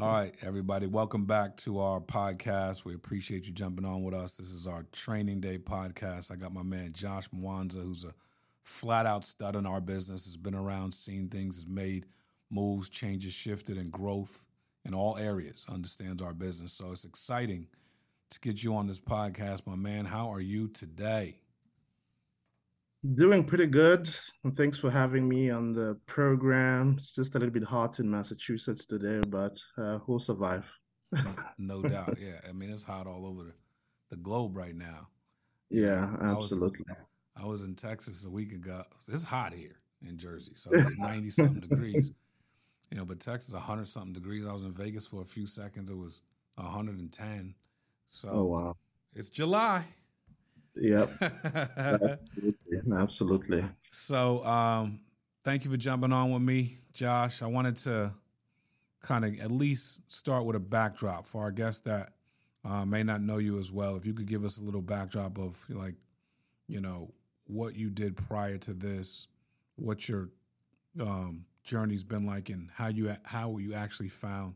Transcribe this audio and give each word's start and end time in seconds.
All 0.00 0.10
right, 0.10 0.34
everybody, 0.40 0.86
welcome 0.86 1.26
back 1.26 1.58
to 1.58 1.78
our 1.80 2.00
podcast. 2.00 2.86
We 2.86 2.94
appreciate 2.94 3.46
you 3.46 3.52
jumping 3.52 3.84
on 3.84 4.02
with 4.02 4.14
us. 4.14 4.38
This 4.38 4.50
is 4.50 4.66
our 4.66 4.86
training 4.92 5.42
day 5.42 5.58
podcast. 5.58 6.32
I 6.32 6.36
got 6.36 6.54
my 6.54 6.62
man 6.62 6.94
Josh 6.94 7.28
Mwanza, 7.28 7.82
who's 7.82 8.04
a 8.04 8.14
flat 8.62 9.04
out 9.04 9.26
stud 9.26 9.56
in 9.56 9.66
our 9.66 9.82
business, 9.82 10.24
has 10.24 10.38
been 10.38 10.54
around, 10.54 10.94
seen 10.94 11.28
things, 11.28 11.56
has 11.56 11.66
made 11.66 12.06
moves, 12.50 12.88
changes, 12.88 13.34
shifted, 13.34 13.76
and 13.76 13.92
growth 13.92 14.46
in 14.86 14.94
all 14.94 15.18
areas, 15.18 15.66
understands 15.68 16.22
our 16.22 16.32
business. 16.32 16.72
So 16.72 16.92
it's 16.92 17.04
exciting 17.04 17.66
to 18.30 18.40
get 18.40 18.62
you 18.62 18.74
on 18.76 18.86
this 18.86 19.00
podcast, 19.00 19.66
my 19.66 19.76
man. 19.76 20.06
How 20.06 20.32
are 20.32 20.40
you 20.40 20.68
today? 20.68 21.40
Doing 23.14 23.44
pretty 23.44 23.66
good. 23.66 24.08
And 24.44 24.54
thanks 24.56 24.78
for 24.78 24.90
having 24.90 25.26
me 25.26 25.50
on 25.50 25.72
the 25.72 25.96
program. 26.06 26.96
It's 26.98 27.12
just 27.12 27.34
a 27.34 27.38
little 27.38 27.52
bit 27.52 27.64
hot 27.64 27.98
in 27.98 28.10
Massachusetts 28.10 28.84
today, 28.84 29.26
but 29.26 29.58
uh, 29.78 30.00
we'll 30.06 30.18
survive. 30.18 30.66
no 31.56 31.80
doubt. 31.88 32.18
Yeah. 32.20 32.40
I 32.46 32.52
mean, 32.52 32.70
it's 32.70 32.82
hot 32.84 33.06
all 33.06 33.26
over 33.26 33.44
the, 33.44 33.54
the 34.10 34.16
globe 34.16 34.54
right 34.54 34.74
now. 34.74 35.08
Yeah, 35.70 36.14
absolutely. 36.20 36.84
I 36.88 36.92
was, 36.92 37.44
I 37.44 37.46
was 37.46 37.64
in 37.64 37.74
Texas 37.74 38.26
a 38.26 38.30
week 38.30 38.52
ago. 38.52 38.82
It's 39.08 39.24
hot 39.24 39.54
here 39.54 39.80
in 40.06 40.18
Jersey. 40.18 40.52
So 40.54 40.70
it's 40.74 40.96
90 40.98 41.30
something 41.30 41.60
degrees. 41.60 42.12
You 42.90 42.98
know, 42.98 43.06
but 43.06 43.18
Texas 43.18 43.54
100 43.54 43.88
something 43.88 44.12
degrees. 44.12 44.46
I 44.46 44.52
was 44.52 44.64
in 44.64 44.72
Vegas 44.72 45.06
for 45.06 45.22
a 45.22 45.26
few 45.26 45.46
seconds. 45.46 45.88
It 45.88 45.96
was 45.96 46.20
110. 46.56 47.54
So 48.10 48.28
oh, 48.30 48.44
wow. 48.44 48.76
It's 49.14 49.30
July. 49.30 49.84
Yep. 50.76 51.10
absolutely. 51.76 52.92
absolutely. 52.92 53.64
So, 53.90 54.44
um, 54.44 55.00
thank 55.44 55.64
you 55.64 55.70
for 55.70 55.76
jumping 55.76 56.12
on 56.12 56.32
with 56.32 56.42
me, 56.42 56.78
Josh. 56.92 57.42
I 57.42 57.46
wanted 57.46 57.76
to 57.76 58.14
kind 59.02 59.24
of 59.24 59.38
at 59.40 59.50
least 59.50 60.10
start 60.10 60.44
with 60.44 60.56
a 60.56 60.60
backdrop 60.60 61.26
for 61.26 61.42
our 61.42 61.50
guests 61.50 61.80
that 61.82 62.12
uh, 62.64 62.84
may 62.84 63.02
not 63.02 63.22
know 63.22 63.38
you 63.38 63.58
as 63.58 63.72
well. 63.72 63.96
If 63.96 64.04
you 64.04 64.12
could 64.12 64.26
give 64.26 64.44
us 64.44 64.58
a 64.58 64.62
little 64.62 64.82
backdrop 64.82 65.38
of 65.38 65.64
like, 65.68 65.94
you 66.68 66.80
know, 66.80 67.12
what 67.46 67.74
you 67.74 67.90
did 67.90 68.16
prior 68.16 68.58
to 68.58 68.74
this, 68.74 69.26
what 69.76 70.08
your 70.08 70.30
um, 71.00 71.46
journey's 71.64 72.04
been 72.04 72.26
like, 72.26 72.48
and 72.48 72.68
how 72.74 72.88
you 72.88 73.14
how 73.24 73.56
you 73.58 73.74
actually 73.74 74.08
found 74.08 74.54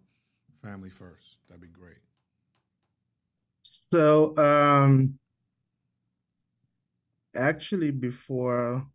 Family 0.62 0.91
First. 0.91 1.39
That'd 1.48 1.62
be 1.62 1.69
great. 1.69 1.98
So, 3.62 4.36
um, 4.36 5.19
actually 7.36 7.90
before 7.90 8.86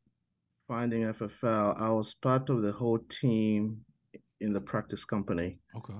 finding 0.67 1.03
FFL, 1.03 1.79
I 1.79 1.89
was 1.89 2.13
part 2.13 2.49
of 2.49 2.61
the 2.61 2.71
whole 2.71 2.99
team 2.99 3.85
in 4.39 4.53
the 4.53 4.61
practice 4.61 5.05
company. 5.05 5.59
Okay. 5.75 5.99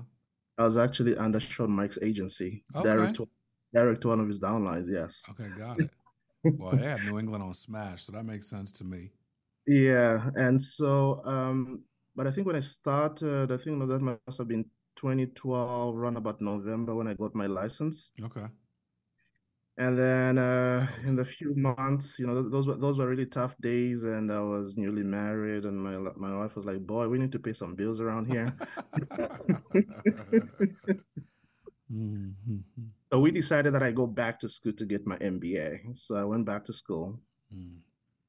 I 0.58 0.64
was 0.64 0.76
actually 0.76 1.16
under 1.16 1.40
Sean 1.40 1.70
Mike's 1.70 1.98
agency, 2.02 2.64
okay. 2.76 2.88
direct 2.88 3.16
to, 3.16 3.28
direct 3.72 4.02
to 4.02 4.08
one 4.08 4.20
of 4.20 4.28
his 4.28 4.38
downlines. 4.38 4.86
Yes. 4.88 5.22
Okay, 5.30 5.48
got 5.58 5.80
it. 5.80 5.90
well, 6.58 6.72
they 6.72 6.86
have 6.86 7.02
New 7.04 7.18
England 7.18 7.42
on 7.42 7.54
Smash, 7.54 8.04
so 8.04 8.12
that 8.12 8.24
makes 8.24 8.48
sense 8.48 8.70
to 8.72 8.84
me. 8.84 9.10
Yeah, 9.66 10.30
and 10.36 10.60
so, 10.60 11.22
um, 11.24 11.82
but 12.14 12.26
I 12.26 12.30
think 12.30 12.46
when 12.46 12.56
I 12.56 12.60
started, 12.60 13.52
I 13.52 13.56
think 13.56 13.78
that 13.88 14.00
must 14.00 14.38
have 14.38 14.48
been 14.48 14.64
2012, 14.96 15.96
around 15.96 16.16
about 16.16 16.40
November 16.40 16.94
when 16.94 17.08
I 17.08 17.14
got 17.14 17.34
my 17.34 17.46
license. 17.46 18.12
Okay. 18.22 18.46
And 19.78 19.98
then 19.98 20.36
uh, 20.36 20.86
in 21.04 21.16
the 21.16 21.24
few 21.24 21.54
months, 21.54 22.18
you 22.18 22.26
know, 22.26 22.42
those 22.42 22.66
were 22.66 22.76
those 22.76 22.98
were 22.98 23.08
really 23.08 23.26
tough 23.26 23.56
days, 23.60 24.02
and 24.02 24.30
I 24.30 24.40
was 24.40 24.76
newly 24.76 25.02
married, 25.02 25.64
and 25.64 25.78
my 25.78 25.96
my 26.16 26.36
wife 26.36 26.54
was 26.54 26.66
like, 26.66 26.86
"Boy, 26.86 27.08
we 27.08 27.18
need 27.18 27.32
to 27.32 27.38
pay 27.38 27.54
some 27.54 27.74
bills 27.74 28.00
around 28.00 28.26
here." 28.26 28.52
mm-hmm. 31.90 32.58
So 33.12 33.20
we 33.20 33.30
decided 33.30 33.74
that 33.74 33.82
I 33.82 33.90
go 33.90 34.06
back 34.06 34.38
to 34.40 34.48
school 34.48 34.72
to 34.74 34.84
get 34.84 35.06
my 35.06 35.16
MBA. 35.16 35.96
So 35.96 36.14
I 36.16 36.24
went 36.24 36.44
back 36.44 36.64
to 36.66 36.72
school 36.72 37.18
mm. 37.54 37.78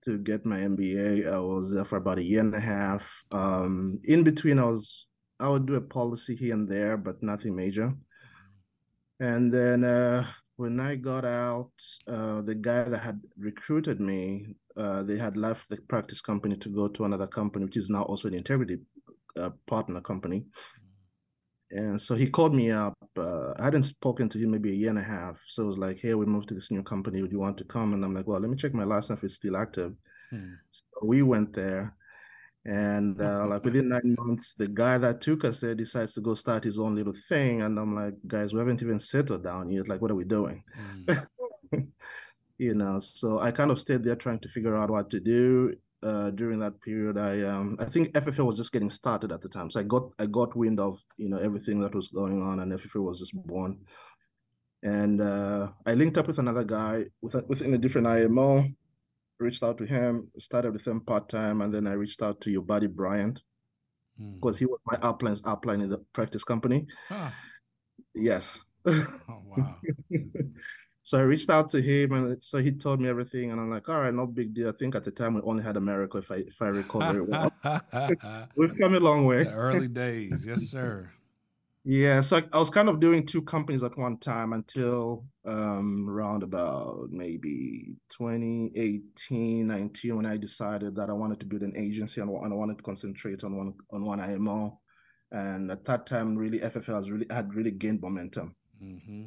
to 0.06 0.18
get 0.19 0.46
my 0.46 0.57
MBA. 0.57 1.31
I 1.31 1.40
was 1.40 1.72
there 1.72 1.85
for 1.85 1.97
about 1.97 2.18
a 2.18 2.24
year 2.24 2.40
and 2.40 2.56
a 2.56 2.59
half. 2.59 3.24
Um, 3.31 4.00
in 4.06 4.24
between, 4.24 4.57
I 4.57 4.66
was 4.66 5.06
I 5.41 5.50
would 5.50 5.66
do 5.66 5.75
a 5.75 5.81
policy 5.81 6.35
here 6.35 6.53
and 6.53 6.69
there, 6.69 6.97
but 6.97 7.22
nothing 7.22 7.56
major. 7.56 7.94
And 9.19 9.51
then 9.51 9.84
uh, 9.84 10.25
when 10.61 10.79
I 10.79 10.95
got 10.95 11.25
out, 11.25 11.72
uh, 12.07 12.41
the 12.41 12.53
guy 12.53 12.83
that 12.83 12.99
had 12.99 13.19
recruited 13.35 13.99
me, 13.99 14.55
uh, 14.77 15.01
they 15.01 15.17
had 15.17 15.35
left 15.35 15.67
the 15.69 15.77
practice 15.94 16.22
company 16.22 16.55
to 16.57 16.69
go 16.69 16.88
to 16.88 17.05
another 17.05 17.25
company, 17.25 17.66
which 17.66 17.77
is 17.77 17.89
now 17.89 18.03
also 18.03 18.27
an 18.27 18.35
integrity 18.35 18.77
uh, 19.38 19.50
partner 19.66 20.01
company. 20.01 20.45
And 21.71 22.00
so 22.00 22.13
he 22.13 22.29
called 22.29 22.53
me 22.53 22.69
up. 22.69 22.95
Uh, 23.17 23.53
I 23.57 23.63
hadn't 23.63 23.83
spoken 23.83 24.29
to 24.29 24.38
him 24.38 24.51
maybe 24.51 24.71
a 24.71 24.75
year 24.75 24.89
and 24.89 25.00
a 25.00 25.03
half. 25.17 25.38
So 25.47 25.63
it 25.63 25.67
was 25.67 25.79
like, 25.79 25.97
hey, 26.00 26.13
we 26.13 26.27
moved 26.27 26.50
to 26.50 26.53
this 26.53 26.69
new 26.69 26.83
company. 26.83 27.21
Would 27.21 27.31
you 27.31 27.39
want 27.39 27.57
to 27.57 27.63
come? 27.63 27.94
And 27.94 28.05
I'm 28.05 28.13
like, 28.13 28.27
well, 28.27 28.39
let 28.39 28.51
me 28.51 28.57
check 28.57 28.73
my 28.75 28.83
license 28.83 29.17
if 29.17 29.23
it's 29.23 29.35
still 29.35 29.57
active. 29.57 29.94
Hmm. 30.29 30.53
So 30.69 30.83
we 31.03 31.23
went 31.23 31.55
there. 31.55 31.95
And 32.66 33.22
uh, 33.22 33.45
like 33.49 33.63
within 33.63 33.89
nine 33.89 34.16
months, 34.19 34.53
the 34.57 34.67
guy 34.67 34.97
that 34.97 35.22
took 35.22 35.45
us 35.45 35.59
there 35.59 35.75
decides 35.75 36.13
to 36.13 36.22
go 36.22 36.33
start 36.33 36.63
his 36.63 36.79
own 36.79 36.95
little 36.95 37.16
thing. 37.29 37.61
And 37.61 37.79
I'm 37.79 37.95
like, 37.95 38.16
guys, 38.27 38.53
we 38.53 38.59
haven't 38.59 38.81
even 38.81 38.99
settled 38.99 39.44
down 39.44 39.72
yet. 39.72 39.88
Like, 39.88 40.01
what 40.01 40.11
are 40.11 40.16
we 40.16 40.25
doing? 40.25 40.63
Mm. 41.07 41.25
you 42.57 42.75
know, 42.75 43.00
so 43.00 43.39
I 43.39 43.51
kind 43.51 43.71
of 43.71 43.79
stayed 43.79 44.03
there 44.03 44.16
trying 44.16 44.39
to 44.39 44.50
figure 44.50 44.75
out 44.75 44.89
what 44.89 45.09
to 45.11 45.19
do. 45.19 45.75
Uh, 46.03 46.31
during 46.31 46.57
that 46.57 46.81
period, 46.81 47.16
I 47.16 47.44
um, 47.44 47.77
I 47.79 47.85
think 47.85 48.11
FFL 48.13 48.47
was 48.47 48.57
just 48.57 48.71
getting 48.71 48.89
started 48.89 49.31
at 49.31 49.39
the 49.39 49.47
time, 49.47 49.69
so 49.69 49.79
I 49.79 49.83
got 49.83 50.09
I 50.17 50.25
got 50.25 50.55
wind 50.55 50.79
of 50.79 51.00
you 51.17 51.29
know 51.29 51.38
everything 51.38 51.79
that 51.81 51.94
was 51.94 52.07
going 52.07 52.41
on, 52.41 52.59
and 52.59 52.71
FFL 52.71 53.03
was 53.03 53.19
just 53.19 53.35
born. 53.35 53.77
And 54.81 55.21
uh, 55.21 55.69
I 55.85 55.94
linked 55.94 56.17
up 56.17 56.25
with 56.25 56.39
another 56.39 56.63
guy 56.63 57.05
with 57.21 57.35
a, 57.35 57.44
within 57.47 57.75
a 57.75 57.77
different 57.77 58.07
IMO 58.07 58.67
reached 59.41 59.63
out 59.63 59.78
to 59.79 59.85
him, 59.85 60.28
started 60.38 60.74
with 60.74 60.85
him 60.85 61.02
part 61.02 61.29
time, 61.29 61.62
and 61.62 61.74
then 61.74 61.88
I 61.88 61.94
reached 61.94 62.22
out 62.22 62.41
to 62.41 62.52
your 62.52 62.62
buddy 62.62 62.88
Bryant 62.88 63.41
because 64.18 64.56
mm. 64.56 64.59
he 64.59 64.66
was 64.66 64.79
my 64.85 64.97
upline's 65.02 65.41
upline 65.41 65.84
in 65.84 65.90
the 65.90 66.00
practice 66.13 66.44
company. 66.44 66.88
Huh. 67.07 67.29
Yes. 68.13 68.62
Oh 68.85 69.41
wow. 69.46 69.75
so 71.03 71.18
I 71.18 71.22
reached 71.22 71.50
out 71.50 71.69
to 71.72 71.81
him, 71.81 72.13
and 72.13 72.44
so 72.44 72.57
he 72.57 72.72
told 72.72 73.00
me 73.00 73.09
everything, 73.09 73.51
and 73.51 73.59
I'm 73.59 73.69
like, 73.69 73.88
all 73.90 74.00
right, 74.00 74.13
no 74.13 74.25
big 74.25 74.53
deal. 74.53 74.69
I 74.69 74.74
think 74.74 74.96
at 74.96 75.03
the 75.03 75.12
time 75.12 75.34
we 75.35 75.41
only 75.41 75.63
had 75.63 75.78
America, 75.78 76.18
if 76.18 76.31
I 76.31 76.38
if 76.38 76.62
I 76.62 76.68
recall 76.68 77.01
very 77.01 77.22
well. 77.22 77.51
We've 78.56 78.75
come 78.78 78.96
a 78.96 79.00
long 79.00 79.25
way. 79.25 79.44
The 79.44 79.53
early 79.53 79.88
days, 79.88 80.46
yes, 80.47 80.62
sir. 80.63 81.12
Yeah, 81.84 82.22
so 82.22 82.42
I 82.53 82.59
was 82.59 82.69
kind 82.69 82.90
of 82.90 83.00
doing 83.00 83.25
two 83.25 83.42
companies 83.42 83.81
at 83.81 83.97
one 83.97 84.18
time 84.18 84.53
until 84.53 85.25
um 85.46 86.08
around 86.08 86.44
about 86.44 87.09
maybe 87.09 87.96
2018, 88.09 89.66
19 89.66 90.16
when 90.16 90.25
I 90.28 90.38
decided 90.38 90.96
that 90.96 91.09
I 91.09 91.14
wanted 91.14 91.40
to 91.40 91.47
build 91.47 91.64
an 91.64 91.75
agency 91.75 92.22
and, 92.22 92.30
and 92.30 92.53
I 92.53 92.56
wanted 92.56 92.78
to 92.78 92.84
concentrate 92.84 93.44
on 93.44 93.58
one 93.58 93.74
on 93.92 94.06
one 94.06 94.19
IMO. 94.19 94.80
And 95.31 95.72
at 95.72 95.86
that 95.86 96.06
time, 96.06 96.38
really 96.38 96.59
FFL 96.59 96.96
has 96.96 97.09
really 97.09 97.25
had 97.31 97.56
really 97.56 97.72
gained 97.72 98.02
momentum. 98.02 98.56
Mm-hmm. 98.84 99.25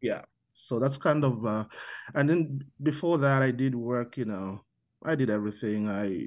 Yeah, 0.00 0.22
so 0.54 0.80
that's 0.80 0.98
kind 0.98 1.24
of 1.24 1.46
uh, 1.46 1.66
and 2.14 2.28
then 2.28 2.64
before 2.82 3.18
that, 3.18 3.42
I 3.42 3.52
did 3.52 3.76
work. 3.76 4.16
You 4.16 4.24
know, 4.24 4.64
I 5.04 5.14
did 5.14 5.30
everything. 5.30 5.88
I 5.88 6.18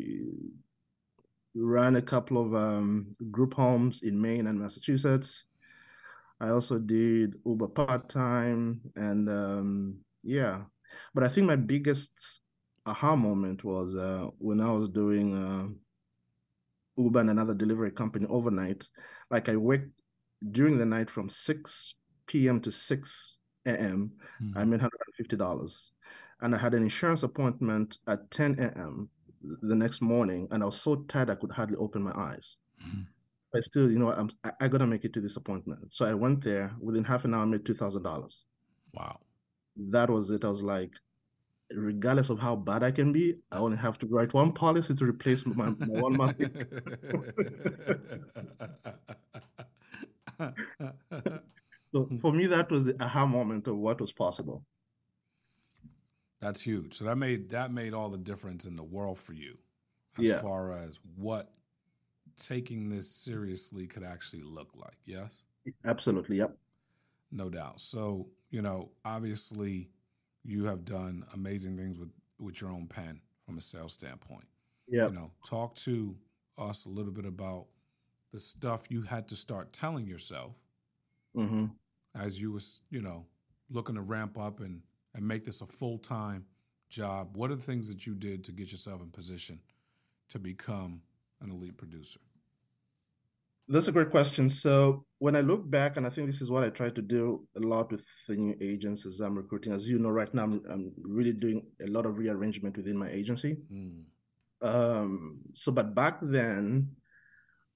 ran 1.53 1.97
a 1.97 2.02
couple 2.02 2.38
of 2.38 2.56
um, 2.56 3.12
group 3.31 3.53
homes 3.53 4.02
in 4.03 4.22
Maine 4.22 4.47
and 4.47 4.59
Massachusetts. 4.59 5.44
I 6.40 6.50
also 6.50 6.78
did 6.78 7.35
Uber 7.46 7.68
part 7.68 8.09
time, 8.09 8.81
and 8.96 9.29
um, 9.29 9.97
yeah. 10.23 10.62
But 11.13 11.23
I 11.23 11.29
think 11.29 11.47
my 11.47 11.56
biggest 11.56 12.12
aha 12.85 13.16
moment 13.16 13.63
was 13.63 13.96
uh, 13.96 14.28
when 14.38 14.59
I 14.59 14.72
was 14.72 14.90
doing 14.90 15.34
uh, 15.34 17.01
Uber 17.01 17.22
and 17.22 17.29
another 17.29 17.53
delivery 17.53 17.91
company 17.91 18.25
overnight. 18.29 18.88
Like 19.31 19.50
I 19.50 19.56
worked 19.56 19.90
during 20.51 20.78
the 20.78 20.85
night 20.85 21.09
from 21.09 21.29
six 21.29 21.95
p.m. 22.27 22.59
to 22.62 22.71
six 22.71 23.38
a.m. 23.65 24.12
Mm-hmm. 24.42 24.57
I 24.57 24.65
made 24.65 24.81
hundred 24.81 25.00
and 25.06 25.15
fifty 25.15 25.38
dollars, 25.38 25.94
and 26.42 26.54
I 26.54 26.57
had 26.57 26.74
an 26.74 26.83
insurance 26.83 27.24
appointment 27.24 28.00
at 28.07 28.30
ten 28.30 28.59
a.m. 28.59 29.09
the 29.62 29.75
next 29.75 30.01
morning, 30.01 30.50
and 30.51 30.62
I 30.62 30.65
was 30.65 30.81
so 30.81 30.98
tired 31.07 31.30
I 31.30 31.36
could 31.36 31.51
hardly 31.51 31.77
open 31.77 32.04
my 32.04 32.13
eyes. 32.13 32.57
Mm-hmm 32.86 33.14
but 33.56 33.63
still, 33.63 33.90
you 33.90 33.98
know, 33.98 34.12
I'm, 34.12 34.30
I, 34.44 34.52
I 34.60 34.68
gotta 34.68 34.86
make 34.86 35.06
it 35.06 35.13
to 35.13 35.22
this 35.22 35.38
appointment. 35.38 35.94
So 35.94 36.04
I 36.04 36.13
went 36.13 36.44
there. 36.44 36.74
Within 36.81 37.06
half 37.06 37.24
an 37.24 37.34
hour, 37.34 37.44
I 37.44 37.46
made 37.46 37.63
two 37.66 37.74
thousand 37.74 38.04
dollars. 38.04 38.44
Wow, 38.94 39.18
that 39.78 40.10
was 40.10 40.30
it. 40.30 40.44
I 40.44 40.50
was 40.50 40.62
like, 40.62 40.92
regardless 41.72 42.30
of 42.30 42.38
how 42.38 42.57
bad 42.57 42.84
I 42.84 42.92
can 42.92 43.13
be, 43.13 43.38
I 43.54 43.60
only 43.60 43.78
have 43.78 43.98
to 44.00 44.07
write 44.07 44.34
one 44.34 44.52
policy 44.52 44.94
to 44.94 45.06
replace 45.06 45.46
my, 45.46 45.69
my 45.69 46.02
one 46.02 46.18
month. 46.18 46.36
so 51.86 52.10
for 52.19 52.34
me, 52.34 52.48
that 52.48 52.69
was 52.69 52.84
the 52.84 53.02
aha 53.02 53.25
moment 53.25 53.68
of 53.68 53.78
what 53.78 54.02
was 54.02 54.12
possible. 54.12 54.66
That's 56.42 56.60
huge. 56.60 56.96
So 56.96 57.06
that 57.06 57.16
made 57.16 57.52
that 57.52 57.72
made 57.72 57.94
all 57.94 58.10
the 58.10 58.18
difference 58.18 58.66
in 58.66 58.75
the 58.75 58.84
world 58.84 59.18
for 59.18 59.31
you, 59.31 59.57
as 60.18 60.25
yeah. 60.25 60.42
far 60.42 60.74
as 60.74 61.00
what 61.16 61.54
taking 62.35 62.89
this 62.89 63.09
seriously 63.09 63.87
could 63.87 64.03
actually 64.03 64.43
look 64.43 64.69
like. 64.75 64.97
Yes. 65.05 65.39
Absolutely. 65.85 66.37
Yep. 66.37 66.55
No 67.31 67.49
doubt. 67.49 67.81
So, 67.81 68.27
you 68.49 68.61
know, 68.61 68.91
obviously 69.03 69.89
you 70.43 70.65
have 70.65 70.85
done 70.85 71.25
amazing 71.33 71.77
things 71.77 71.97
with, 71.97 72.11
with 72.39 72.61
your 72.61 72.69
own 72.69 72.87
pen 72.87 73.21
from 73.45 73.57
a 73.57 73.61
sales 73.61 73.93
standpoint. 73.93 74.45
Yeah. 74.87 75.07
You 75.07 75.13
know, 75.13 75.31
talk 75.45 75.75
to 75.75 76.15
us 76.57 76.85
a 76.85 76.89
little 76.89 77.11
bit 77.11 77.25
about 77.25 77.65
the 78.31 78.39
stuff 78.39 78.85
you 78.89 79.01
had 79.01 79.27
to 79.29 79.35
start 79.35 79.73
telling 79.73 80.05
yourself 80.07 80.53
Mm-hmm. 81.35 81.65
as 82.17 82.39
you 82.39 82.53
was, 82.53 82.79
you 82.89 83.01
know, 83.01 83.25
looking 83.69 83.95
to 83.95 84.01
ramp 84.01 84.37
up 84.37 84.61
and, 84.61 84.81
and 85.13 85.27
make 85.27 85.43
this 85.43 85.59
a 85.59 85.65
full 85.65 85.97
time 85.97 86.45
job. 86.89 87.35
What 87.35 87.51
are 87.51 87.55
the 87.55 87.61
things 87.61 87.89
that 87.89 88.07
you 88.07 88.15
did 88.15 88.45
to 88.45 88.53
get 88.53 88.71
yourself 88.71 89.01
in 89.01 89.09
position 89.09 89.59
to 90.29 90.39
become 90.39 91.01
an 91.41 91.51
elite 91.51 91.77
producer? 91.77 92.19
That's 93.67 93.87
a 93.87 93.91
great 93.91 94.11
question. 94.11 94.47
So 94.47 95.05
when 95.17 95.35
I 95.35 95.41
look 95.41 95.67
back, 95.69 95.97
and 95.97 96.05
I 96.05 96.11
think 96.11 96.27
this 96.27 96.41
is 96.41 96.51
what 96.51 96.63
I 96.63 96.69
try 96.69 96.89
to 96.91 97.01
do 97.01 97.47
a 97.55 97.59
lot 97.59 97.91
with 97.91 98.05
the 98.27 98.35
new 98.35 98.55
agents 98.61 99.05
as 99.07 99.19
I'm 99.19 99.35
recruiting. 99.35 99.73
As 99.73 99.89
you 99.89 99.97
know, 99.97 100.09
right 100.09 100.31
now 100.33 100.43
I'm, 100.43 100.61
I'm 100.69 100.91
really 101.01 101.33
doing 101.33 101.65
a 101.81 101.87
lot 101.87 102.05
of 102.05 102.17
rearrangement 102.17 102.77
within 102.77 102.97
my 102.97 103.09
agency. 103.09 103.57
Mm. 103.73 104.03
Um, 104.61 105.39
so, 105.53 105.71
but 105.71 105.95
back 105.95 106.19
then, 106.21 106.89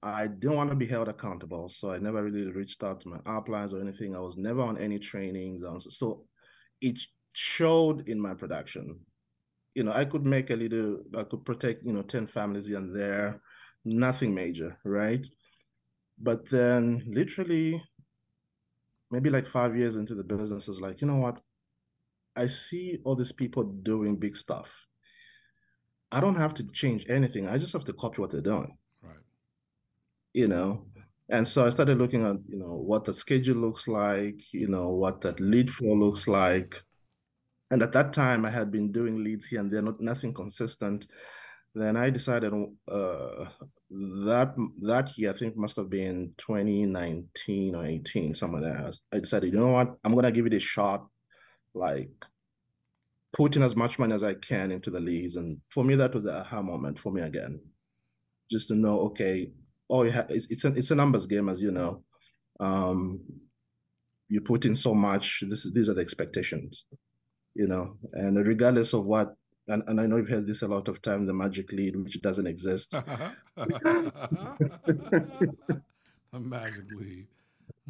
I 0.01 0.27
didn't 0.27 0.55
want 0.55 0.69
to 0.69 0.75
be 0.75 0.85
held 0.85 1.09
accountable, 1.09 1.67
so 1.67 1.91
I 1.91 1.97
never 1.97 2.23
really 2.23 2.51
reached 2.51 2.83
out 2.83 3.01
to 3.01 3.09
my 3.09 3.17
uplines 3.19 3.73
or 3.73 3.81
anything. 3.81 4.15
I 4.15 4.19
was 4.19 4.37
never 4.37 4.61
on 4.61 4.77
any 4.77 4.97
trainings, 4.97 5.63
so 5.89 6.23
it 6.79 6.99
showed 7.33 8.07
in 8.07 8.19
my 8.19 8.33
production. 8.33 8.99
You 9.73 9.83
know, 9.83 9.91
I 9.91 10.05
could 10.05 10.25
make 10.25 10.51
a 10.51 10.55
little, 10.55 10.99
I 11.17 11.23
could 11.23 11.43
protect, 11.43 11.83
you 11.83 11.93
know, 11.93 12.03
ten 12.03 12.27
families 12.27 12.65
here 12.65 12.77
and 12.77 12.95
there, 12.95 13.41
nothing 13.85 14.33
major, 14.33 14.77
right? 14.83 15.25
But 16.19 16.49
then, 16.49 17.03
literally, 17.07 17.81
maybe 19.11 19.29
like 19.29 19.47
five 19.47 19.75
years 19.77 19.95
into 19.95 20.15
the 20.15 20.23
business, 20.23 20.67
is 20.67 20.79
like, 20.81 21.01
you 21.01 21.07
know 21.07 21.17
what? 21.17 21.41
I 22.35 22.47
see 22.47 22.99
all 23.03 23.15
these 23.15 23.31
people 23.31 23.63
doing 23.63 24.15
big 24.15 24.35
stuff. 24.35 24.69
I 26.11 26.19
don't 26.19 26.35
have 26.35 26.53
to 26.55 26.63
change 26.71 27.05
anything. 27.09 27.47
I 27.47 27.57
just 27.57 27.73
have 27.73 27.85
to 27.85 27.93
copy 27.93 28.21
what 28.21 28.31
they're 28.31 28.41
doing 28.41 28.77
Right. 29.01 29.17
you 30.33 30.47
know 30.47 30.85
and 31.29 31.47
so 31.47 31.65
i 31.65 31.69
started 31.69 31.97
looking 31.97 32.25
at 32.25 32.37
you 32.47 32.57
know 32.57 32.75
what 32.75 33.05
the 33.05 33.13
schedule 33.13 33.57
looks 33.57 33.87
like 33.87 34.41
you 34.53 34.67
know 34.67 34.89
what 34.89 35.21
that 35.21 35.39
lead 35.39 35.69
flow 35.71 35.93
looks 35.93 36.27
like 36.27 36.75
and 37.71 37.81
at 37.81 37.91
that 37.91 38.13
time 38.13 38.45
i 38.45 38.49
had 38.49 38.71
been 38.71 38.91
doing 38.91 39.23
leads 39.23 39.47
here 39.47 39.59
and 39.59 39.71
there 39.71 39.81
not 39.81 39.99
nothing 39.99 40.33
consistent 40.33 41.07
then 41.79 41.95
i 41.97 42.09
decided 42.09 42.53
uh, 42.91 43.45
that 43.89 44.53
that 44.81 45.17
year 45.17 45.31
i 45.31 45.37
think 45.37 45.55
must 45.55 45.75
have 45.75 45.89
been 45.89 46.31
2019 46.37 47.75
or 47.75 47.85
18 47.85 48.35
somewhere 48.35 48.61
there 48.61 48.91
i 49.13 49.19
decided 49.19 49.53
you 49.53 49.59
know 49.59 49.67
what 49.67 49.95
i'm 50.03 50.15
gonna 50.15 50.31
give 50.31 50.45
it 50.45 50.53
a 50.53 50.59
shot 50.59 51.05
like 51.73 52.09
putting 53.31 53.63
as 53.63 53.75
much 53.75 53.99
money 53.99 54.13
as 54.13 54.23
i 54.23 54.33
can 54.33 54.71
into 54.71 54.89
the 54.89 54.99
leads 54.99 55.35
and 55.35 55.57
for 55.69 55.83
me 55.83 55.95
that 55.95 56.13
was 56.13 56.23
the 56.23 56.39
aha 56.39 56.61
moment 56.61 56.97
for 56.99 57.11
me 57.11 57.21
again 57.21 57.59
just 58.49 58.67
to 58.67 58.75
know 58.75 58.99
okay 59.01 59.51
oh 59.89 60.03
it's 60.03 60.47
it's 60.49 60.63
a 60.65 60.67
it's 60.69 60.91
a 60.91 60.95
numbers 60.95 61.25
game, 61.25 61.49
as 61.49 61.61
you 61.61 61.71
know. 61.71 62.03
Um, 62.59 63.21
you 64.27 64.41
put 64.41 64.65
in 64.65 64.75
so 64.75 64.93
much. 64.93 65.43
This 65.47 65.67
these 65.73 65.89
are 65.89 65.93
the 65.93 66.01
expectations, 66.01 66.85
you 67.55 67.67
know, 67.67 67.97
and 68.13 68.37
regardless 68.45 68.93
of 68.93 69.05
what. 69.05 69.33
And, 69.69 69.83
and 69.87 70.01
I 70.01 70.07
know 70.07 70.17
you've 70.17 70.27
heard 70.27 70.47
this 70.47 70.63
a 70.63 70.67
lot 70.67 70.87
of 70.87 70.99
time, 71.01 71.27
the 71.27 71.33
magic 71.33 71.71
lead, 71.71 71.95
which 71.95 72.19
doesn't 72.21 72.47
exist. 72.47 72.89
the 72.91 73.31
magic 76.33 76.91
lead. 76.91 77.27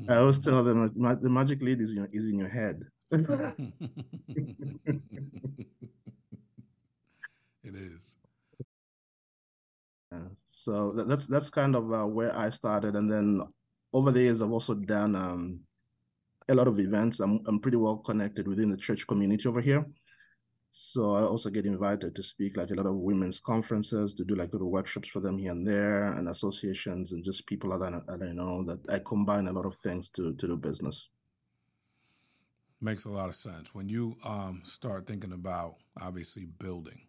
I 0.09 0.15
always 0.17 0.39
tell 0.39 0.61
them 0.63 0.91
the 0.93 1.29
magic 1.29 1.61
lead 1.61 1.79
is 1.81 1.91
in 1.91 1.95
your, 1.95 2.09
is 2.11 2.25
in 2.27 2.37
your 2.37 2.49
head. 2.49 2.83
it 3.11 3.25
is. 7.63 8.17
So 10.47 10.91
that's 10.91 11.27
that's 11.27 11.49
kind 11.49 11.75
of 11.75 11.93
uh, 11.93 12.05
where 12.05 12.35
I 12.37 12.49
started, 12.49 12.95
and 12.95 13.09
then 13.09 13.41
over 13.93 14.11
the 14.11 14.21
years 14.21 14.41
I've 14.41 14.51
also 14.51 14.73
done 14.73 15.15
um, 15.15 15.61
a 16.49 16.55
lot 16.55 16.67
of 16.67 16.79
events. 16.79 17.19
I'm 17.21 17.39
I'm 17.47 17.59
pretty 17.59 17.77
well 17.77 17.97
connected 17.97 18.47
within 18.47 18.69
the 18.69 18.77
church 18.77 19.07
community 19.07 19.47
over 19.47 19.61
here, 19.61 19.85
so 20.71 21.15
I 21.15 21.21
also 21.21 21.49
get 21.49 21.65
invited 21.65 22.15
to 22.15 22.23
speak 22.23 22.57
like 22.57 22.69
a 22.69 22.75
lot 22.75 22.85
of 22.85 22.95
women's 22.95 23.39
conferences, 23.39 24.13
to 24.15 24.23
do 24.23 24.35
like 24.35 24.53
little 24.53 24.71
workshops 24.71 25.09
for 25.09 25.19
them 25.19 25.37
here 25.37 25.51
and 25.51 25.67
there, 25.67 26.13
and 26.13 26.29
associations, 26.29 27.11
and 27.11 27.23
just 27.23 27.47
people 27.47 27.77
that 27.77 27.93
I, 27.93 27.99
that 28.07 28.23
I 28.23 28.31
know 28.31 28.63
that 28.65 28.79
I 28.89 28.99
combine 28.99 29.47
a 29.47 29.53
lot 29.53 29.65
of 29.65 29.75
things 29.75 30.09
to 30.11 30.33
to 30.33 30.47
do 30.47 30.57
business. 30.57 31.09
Makes 32.81 33.05
a 33.05 33.09
lot 33.09 33.27
of 33.27 33.35
sense 33.35 33.73
when 33.73 33.89
you 33.89 34.15
um, 34.23 34.61
start 34.63 35.05
thinking 35.05 35.33
about 35.33 35.75
obviously 36.01 36.45
building 36.45 37.01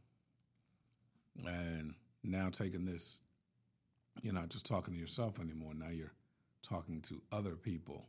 and 1.46 1.94
now 2.24 2.48
taking 2.50 2.84
this 2.84 3.22
you're 4.22 4.34
not 4.34 4.48
just 4.48 4.66
talking 4.66 4.94
to 4.94 5.00
yourself 5.00 5.40
anymore. 5.40 5.72
Now 5.74 5.88
you're 5.90 6.12
talking 6.62 7.00
to 7.02 7.22
other 7.32 7.56
people 7.56 8.08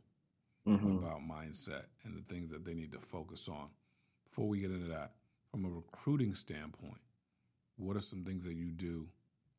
mm-hmm. 0.66 0.98
about 0.98 1.20
mindset 1.20 1.86
and 2.04 2.16
the 2.16 2.22
things 2.22 2.50
that 2.50 2.64
they 2.64 2.74
need 2.74 2.92
to 2.92 2.98
focus 2.98 3.48
on. 3.48 3.68
Before 4.28 4.48
we 4.48 4.60
get 4.60 4.70
into 4.70 4.88
that, 4.88 5.12
from 5.52 5.66
a 5.66 5.68
recruiting 5.68 6.34
standpoint, 6.34 7.00
what 7.76 7.96
are 7.96 8.00
some 8.00 8.24
things 8.24 8.42
that 8.44 8.56
you 8.56 8.72
do 8.72 9.08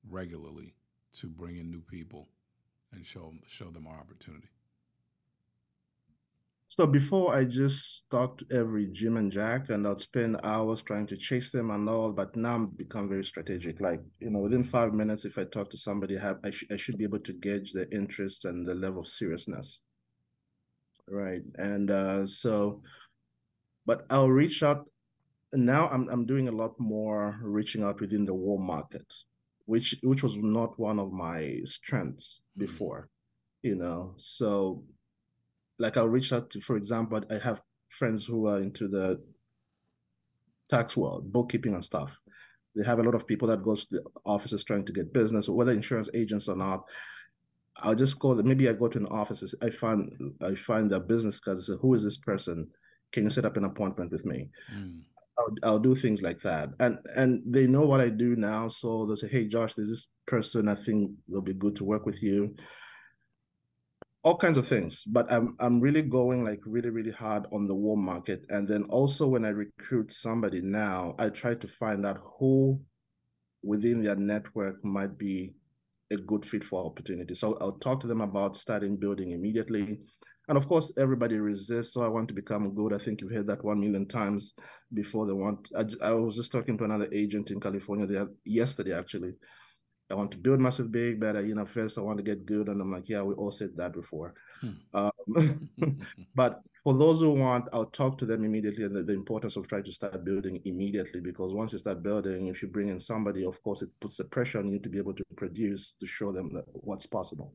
regularly 0.09 0.73
to 1.13 1.27
bring 1.27 1.57
in 1.57 1.69
new 1.69 1.81
people 1.81 2.27
and 2.91 3.05
show 3.05 3.33
show 3.47 3.69
them 3.69 3.87
our 3.87 3.99
opportunity? 3.99 4.49
So 6.67 6.87
before 6.87 7.35
I 7.35 7.43
just 7.43 7.97
stalked 7.97 8.43
every 8.51 8.87
Jim 8.87 9.17
and 9.17 9.31
Jack 9.31 9.69
and 9.69 9.87
I'd 9.87 9.99
spend 9.99 10.39
hours 10.43 10.81
trying 10.81 11.05
to 11.05 11.15
chase 11.15 11.51
them 11.51 11.69
and 11.69 11.87
all, 11.87 12.11
but 12.11 12.35
now 12.35 12.55
I'm 12.55 12.65
become 12.65 13.07
very 13.07 13.23
strategic. 13.23 13.79
Like, 13.79 14.01
you 14.19 14.31
know, 14.31 14.39
within 14.39 14.63
five 14.63 14.91
minutes, 14.91 15.23
if 15.23 15.37
I 15.37 15.43
talk 15.43 15.69
to 15.69 15.77
somebody, 15.77 16.17
I, 16.17 16.21
have, 16.21 16.39
I, 16.43 16.49
sh- 16.49 16.65
I 16.71 16.77
should 16.77 16.97
be 16.97 17.03
able 17.03 17.19
to 17.19 17.33
gauge 17.33 17.73
the 17.73 17.87
interest 17.91 18.45
and 18.45 18.65
the 18.65 18.73
level 18.73 19.01
of 19.01 19.07
seriousness. 19.07 19.81
Right. 21.07 21.43
And 21.55 21.91
uh, 21.91 22.25
so, 22.25 22.81
but 23.85 24.07
I'll 24.09 24.31
reach 24.31 24.63
out. 24.63 24.87
Now 25.53 25.87
I'm, 25.89 26.09
I'm 26.09 26.25
doing 26.25 26.47
a 26.47 26.51
lot 26.51 26.73
more 26.79 27.39
reaching 27.41 27.83
out 27.83 28.01
within 28.01 28.25
the 28.25 28.33
warm 28.33 28.65
market, 28.65 29.05
which 29.65 29.95
which 30.03 30.23
was 30.23 30.35
not 30.35 30.79
one 30.79 30.99
of 30.99 31.11
my 31.11 31.59
strengths 31.65 32.41
mm-hmm. 32.57 32.65
before, 32.65 33.09
you 33.61 33.75
know. 33.75 34.13
So 34.17 34.83
like 35.79 35.97
I'll 35.97 36.09
reach 36.09 36.33
out 36.33 36.49
to, 36.51 36.61
for 36.61 36.75
example, 36.77 37.21
I 37.29 37.37
have 37.37 37.61
friends 37.89 38.25
who 38.25 38.47
are 38.47 38.59
into 38.59 38.87
the 38.87 39.21
tax 40.69 40.97
world, 40.97 41.31
bookkeeping 41.31 41.73
and 41.73 41.83
stuff. 41.83 42.19
They 42.75 42.83
have 42.83 42.99
a 42.99 43.03
lot 43.03 43.15
of 43.15 43.27
people 43.27 43.47
that 43.49 43.63
goes 43.63 43.85
to 43.85 43.97
the 43.97 44.03
offices 44.25 44.63
trying 44.63 44.85
to 44.85 44.93
get 44.93 45.13
business, 45.13 45.47
or 45.47 45.55
whether 45.55 45.71
insurance 45.71 46.09
agents 46.13 46.47
or 46.47 46.55
not. 46.55 46.83
I'll 47.77 47.95
just 47.95 48.19
call 48.19 48.35
them. 48.35 48.47
Maybe 48.47 48.69
I 48.69 48.73
go 48.73 48.87
to 48.87 48.99
an 48.99 49.07
office. 49.07 49.53
I 49.61 49.69
find 49.69 50.11
I 50.41 50.55
find 50.55 50.89
their 50.89 50.99
business 50.99 51.39
cards. 51.39 51.69
I 51.69 51.73
say, 51.73 51.79
"Who 51.81 51.93
is 51.93 52.03
this 52.03 52.17
person? 52.17 52.67
Can 53.11 53.23
you 53.23 53.29
set 53.29 53.45
up 53.45 53.57
an 53.57 53.65
appointment 53.65 54.11
with 54.11 54.25
me?" 54.25 54.49
Mm. 54.75 55.01
I'll, 55.37 55.55
I'll 55.63 55.79
do 55.79 55.95
things 55.95 56.21
like 56.21 56.41
that, 56.41 56.69
and 56.79 56.99
and 57.15 57.41
they 57.45 57.65
know 57.65 57.81
what 57.81 58.01
I 58.01 58.09
do 58.09 58.35
now. 58.35 58.67
So 58.67 59.05
they'll 59.05 59.17
say, 59.17 59.27
"Hey, 59.27 59.47
Josh, 59.47 59.73
there's 59.73 59.89
this 59.89 60.07
person. 60.27 60.67
I 60.67 60.75
think 60.75 61.11
they'll 61.27 61.41
be 61.41 61.53
good 61.53 61.75
to 61.77 61.83
work 61.83 62.05
with 62.05 62.21
you." 62.21 62.55
all 64.23 64.37
kinds 64.37 64.57
of 64.57 64.65
things 64.67 65.03
but 65.05 65.29
i'm 65.31 65.55
i'm 65.59 65.79
really 65.81 66.01
going 66.01 66.43
like 66.43 66.61
really 66.65 66.89
really 66.89 67.11
hard 67.11 67.45
on 67.51 67.67
the 67.67 67.75
warm 67.75 68.03
market 68.03 68.45
and 68.49 68.67
then 68.67 68.83
also 68.83 69.27
when 69.27 69.43
i 69.43 69.49
recruit 69.49 70.11
somebody 70.11 70.61
now 70.61 71.13
i 71.19 71.27
try 71.29 71.53
to 71.53 71.67
find 71.67 72.05
out 72.05 72.19
who 72.39 72.79
within 73.63 74.01
their 74.01 74.15
network 74.15 74.83
might 74.83 75.17
be 75.17 75.53
a 76.11 76.15
good 76.15 76.45
fit 76.45 76.63
for 76.63 76.85
opportunity 76.85 77.35
so 77.35 77.57
i'll 77.59 77.73
talk 77.79 77.99
to 77.99 78.07
them 78.07 78.21
about 78.21 78.55
starting 78.55 78.95
building 78.95 79.31
immediately 79.31 79.99
and 80.47 80.57
of 80.57 80.67
course 80.67 80.91
everybody 80.97 81.37
resists 81.37 81.93
so 81.93 82.03
i 82.03 82.07
want 82.07 82.27
to 82.27 82.33
become 82.33 82.73
good 82.73 82.93
i 82.93 82.97
think 82.97 83.21
you've 83.21 83.31
heard 83.31 83.47
that 83.47 83.63
one 83.63 83.79
million 83.79 84.05
times 84.05 84.53
before 84.93 85.25
they 85.25 85.33
want 85.33 85.69
i, 85.77 85.85
I 86.01 86.13
was 86.13 86.35
just 86.35 86.51
talking 86.51 86.77
to 86.77 86.83
another 86.83 87.07
agent 87.11 87.51
in 87.51 87.59
california 87.59 88.05
there 88.05 88.27
yesterday 88.45 88.93
actually 88.93 89.33
I 90.13 90.15
want 90.15 90.31
to 90.31 90.37
build 90.37 90.59
massive 90.59 90.91
big, 90.91 91.19
but 91.19 91.35
uh, 91.35 91.39
you 91.39 91.55
know, 91.55 91.65
first 91.65 91.97
I 91.97 92.01
want 92.01 92.17
to 92.17 92.23
get 92.23 92.45
good. 92.45 92.67
And 92.67 92.81
I'm 92.81 92.91
like, 92.91 93.09
yeah, 93.09 93.21
we 93.21 93.33
all 93.35 93.51
said 93.51 93.71
that 93.77 93.93
before. 93.93 94.33
Hmm. 94.61 94.69
Um, 94.93 96.01
but 96.35 96.61
for 96.83 96.93
those 96.93 97.21
who 97.21 97.31
want, 97.31 97.69
I'll 97.73 97.85
talk 97.85 98.17
to 98.19 98.25
them 98.25 98.43
immediately 98.43 98.83
and 98.83 98.95
the, 98.95 99.01
the, 99.01 99.13
importance 99.13 99.55
of 99.55 99.67
trying 99.67 99.85
to 99.85 99.91
start 99.91 100.23
building 100.23 100.61
immediately 100.65 101.21
because 101.21 101.53
once 101.53 101.73
you 101.73 101.79
start 101.79 102.03
building, 102.03 102.47
if 102.47 102.61
you 102.61 102.67
bring 102.67 102.89
in 102.89 102.99
somebody, 102.99 103.45
of 103.45 103.61
course, 103.63 103.81
it 103.81 103.89
puts 104.01 104.17
the 104.17 104.25
pressure 104.25 104.59
on 104.59 104.67
you 104.67 104.79
to 104.79 104.89
be 104.89 104.97
able 104.97 105.13
to 105.13 105.23
produce 105.35 105.93
to 105.99 106.05
show 106.05 106.31
them 106.31 106.53
that 106.53 106.65
what's 106.67 107.05
possible. 107.05 107.53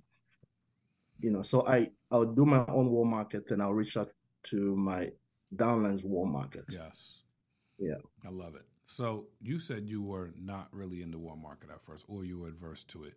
You 1.21 1.31
know, 1.31 1.43
so 1.43 1.67
I 1.67 1.89
I'll 2.11 2.25
do 2.25 2.45
my 2.47 2.65
own 2.69 2.91
warm 2.91 3.11
market, 3.11 3.51
and 3.51 3.63
I'll 3.63 3.75
reach 3.75 3.97
out 3.97 4.11
to 4.45 4.77
my 4.77 5.11
downlines 5.55 6.05
warm 6.05 6.33
market. 6.33 6.65
Yes. 6.69 7.23
Yeah. 7.79 8.01
I 8.27 8.31
love 8.31 8.55
it. 8.55 8.63
So 8.85 9.27
you 9.41 9.59
said 9.59 9.89
you 9.89 10.03
were 10.03 10.33
not 10.41 10.69
really 10.73 11.03
in 11.03 11.11
the 11.11 11.19
warm 11.19 11.43
market 11.43 11.71
at 11.71 11.83
first, 11.83 12.05
or 12.09 12.25
you 12.25 12.39
were 12.39 12.49
adverse 12.49 12.85
to 12.85 13.05
it. 13.05 13.15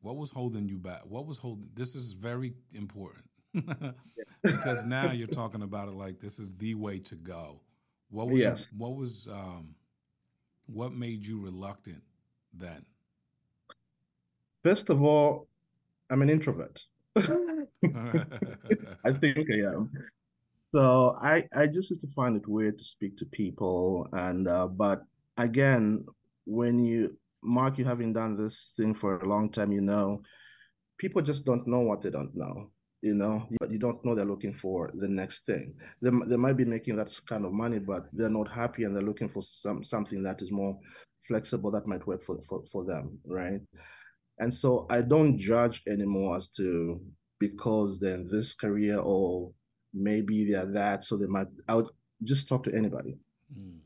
What 0.00 0.16
was 0.16 0.30
holding 0.30 0.68
you 0.68 0.78
back? 0.78 1.00
What 1.04 1.26
was 1.26 1.38
holding? 1.38 1.70
This 1.74 1.94
is 1.96 2.12
very 2.12 2.54
important. 2.72 3.24
because 4.42 4.84
now 4.84 5.10
you're 5.10 5.26
talking 5.26 5.62
about 5.62 5.88
it 5.88 5.94
like 5.94 6.20
this 6.20 6.38
is 6.38 6.54
the 6.54 6.74
way 6.74 6.98
to 7.00 7.16
go. 7.16 7.60
What 8.10 8.28
was 8.28 8.40
Yes. 8.40 8.66
what 8.76 8.94
was 8.94 9.28
um, 9.28 9.74
what 10.66 10.92
made 10.92 11.26
you 11.26 11.40
reluctant 11.40 12.02
then? 12.52 12.84
First 14.62 14.90
of 14.90 15.02
all, 15.02 15.48
I'm 16.10 16.22
an 16.22 16.30
introvert. 16.30 16.84
I 19.04 19.12
think 19.12 19.50
I 19.50 19.58
am. 19.72 19.90
So 20.74 21.16
I 21.20 21.44
I 21.54 21.66
just 21.66 21.90
used 21.90 22.02
to 22.02 22.08
find 22.14 22.36
it 22.36 22.46
weird 22.46 22.78
to 22.78 22.84
speak 22.84 23.16
to 23.18 23.26
people, 23.26 24.06
and 24.12 24.46
uh, 24.48 24.66
but 24.68 25.02
again, 25.36 26.04
when 26.44 26.78
you 26.84 27.16
Mark, 27.42 27.78
you 27.78 27.84
having 27.84 28.12
done 28.12 28.36
this 28.36 28.72
thing 28.76 28.94
for 28.94 29.18
a 29.18 29.28
long 29.28 29.50
time, 29.50 29.72
you 29.72 29.80
know, 29.80 30.22
people 30.98 31.22
just 31.22 31.44
don't 31.44 31.66
know 31.66 31.80
what 31.80 32.02
they 32.02 32.10
don't 32.10 32.34
know. 32.34 32.70
You 33.00 33.14
know, 33.14 33.46
you 33.70 33.78
don't 33.78 34.04
know 34.04 34.14
they're 34.14 34.24
looking 34.24 34.52
for 34.52 34.90
the 34.92 35.08
next 35.08 35.46
thing. 35.46 35.74
They 36.02 36.10
they 36.26 36.36
might 36.36 36.56
be 36.56 36.64
making 36.64 36.96
that 36.96 37.16
kind 37.26 37.44
of 37.44 37.52
money, 37.52 37.78
but 37.78 38.08
they're 38.12 38.28
not 38.28 38.50
happy, 38.50 38.84
and 38.84 38.94
they're 38.94 39.02
looking 39.02 39.28
for 39.28 39.42
some 39.42 39.84
something 39.84 40.22
that 40.24 40.42
is 40.42 40.50
more 40.50 40.76
flexible 41.26 41.70
that 41.70 41.86
might 41.86 42.06
work 42.06 42.24
for 42.24 42.42
for, 42.42 42.64
for 42.72 42.84
them, 42.84 43.18
right? 43.24 43.60
And 44.38 44.52
so 44.52 44.86
I 44.90 45.00
don't 45.02 45.38
judge 45.38 45.82
anymore 45.88 46.36
as 46.36 46.48
to 46.50 47.00
because 47.38 47.98
then 47.98 48.26
this 48.30 48.54
career 48.54 48.98
or 48.98 49.52
maybe 49.92 50.50
they're 50.50 50.66
that, 50.66 51.04
so 51.04 51.16
they 51.16 51.26
might 51.26 51.48
I 51.68 51.74
would 51.76 51.88
just 52.22 52.48
talk 52.48 52.64
to 52.64 52.74
anybody. 52.74 53.18
Mm. 53.56 53.78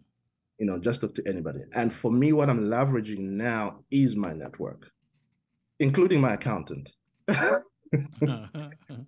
You 0.58 0.66
know, 0.66 0.78
just 0.78 1.00
talk 1.00 1.14
to 1.16 1.22
anybody. 1.26 1.60
And 1.72 1.92
for 1.92 2.12
me, 2.12 2.32
what 2.32 2.48
I'm 2.50 2.66
leveraging 2.66 3.18
now 3.18 3.80
is 3.90 4.14
my 4.16 4.32
network, 4.32 4.90
including 5.80 6.20
my 6.20 6.34
accountant. 6.34 6.92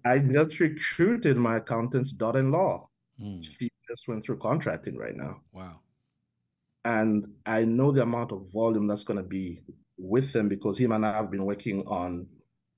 I 0.05 0.19
just 0.19 0.61
recruited 0.61 1.37
my 1.37 1.57
accountant's 1.59 2.13
daughter-in-law. 2.13 2.89
Mm. 3.23 3.45
She 3.45 3.71
just 3.89 4.09
went 4.09 4.25
through 4.25 4.39
contracting 4.39 4.97
right 4.97 5.17
now. 5.17 5.41
Wow. 5.53 5.81
and 6.85 7.27
I 7.47 7.65
know 7.65 7.93
the 7.93 8.03
amount 8.03 8.33
of 8.33 8.51
volume 8.53 8.87
that's 8.87 9.05
going 9.05 9.17
to 9.17 9.23
be 9.29 9.61
with 9.99 10.33
them 10.33 10.49
because 10.49 10.79
him 10.79 10.93
and 10.93 11.07
I 11.07 11.17
have 11.17 11.31
been 11.31 11.45
working 11.45 11.85
on 11.87 12.27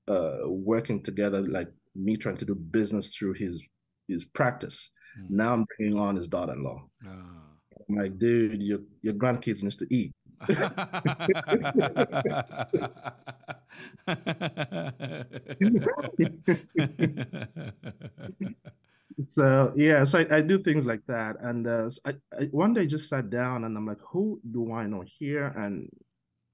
uh, 0.07 0.39
working 0.45 1.03
together, 1.03 1.41
like 1.41 1.69
me 1.95 2.17
trying 2.17 2.37
to 2.37 2.45
do 2.45 2.55
business 2.55 3.15
through 3.15 3.33
his 3.33 3.63
his 4.07 4.25
practice. 4.25 4.89
Mm. 5.19 5.29
Now 5.31 5.53
I'm 5.53 5.65
bringing 5.77 5.99
on 5.99 6.15
his 6.15 6.27
daughter-in-law. 6.27 6.83
Ah. 7.05 7.43
I'm 7.89 7.95
like, 7.95 8.17
dude, 8.17 8.63
your 8.63 8.79
your 9.01 9.13
grandkids 9.13 9.63
needs 9.63 9.75
to 9.77 9.87
eat. 9.93 10.13
So 19.29 19.73
yeah, 19.75 20.03
so 20.03 20.19
I, 20.19 20.37
I 20.37 20.41
do 20.41 20.59
things 20.59 20.85
like 20.85 21.01
that, 21.07 21.37
and 21.41 21.67
uh, 21.67 21.89
so 21.89 21.99
I, 22.05 22.13
I 22.39 22.43
one 22.51 22.73
day 22.73 22.85
just 22.85 23.09
sat 23.09 23.31
down 23.31 23.63
and 23.63 23.75
I'm 23.75 23.87
like, 23.87 23.99
who 24.01 24.39
do 24.51 24.71
I 24.71 24.85
know 24.85 25.03
here? 25.17 25.47
And 25.57 25.89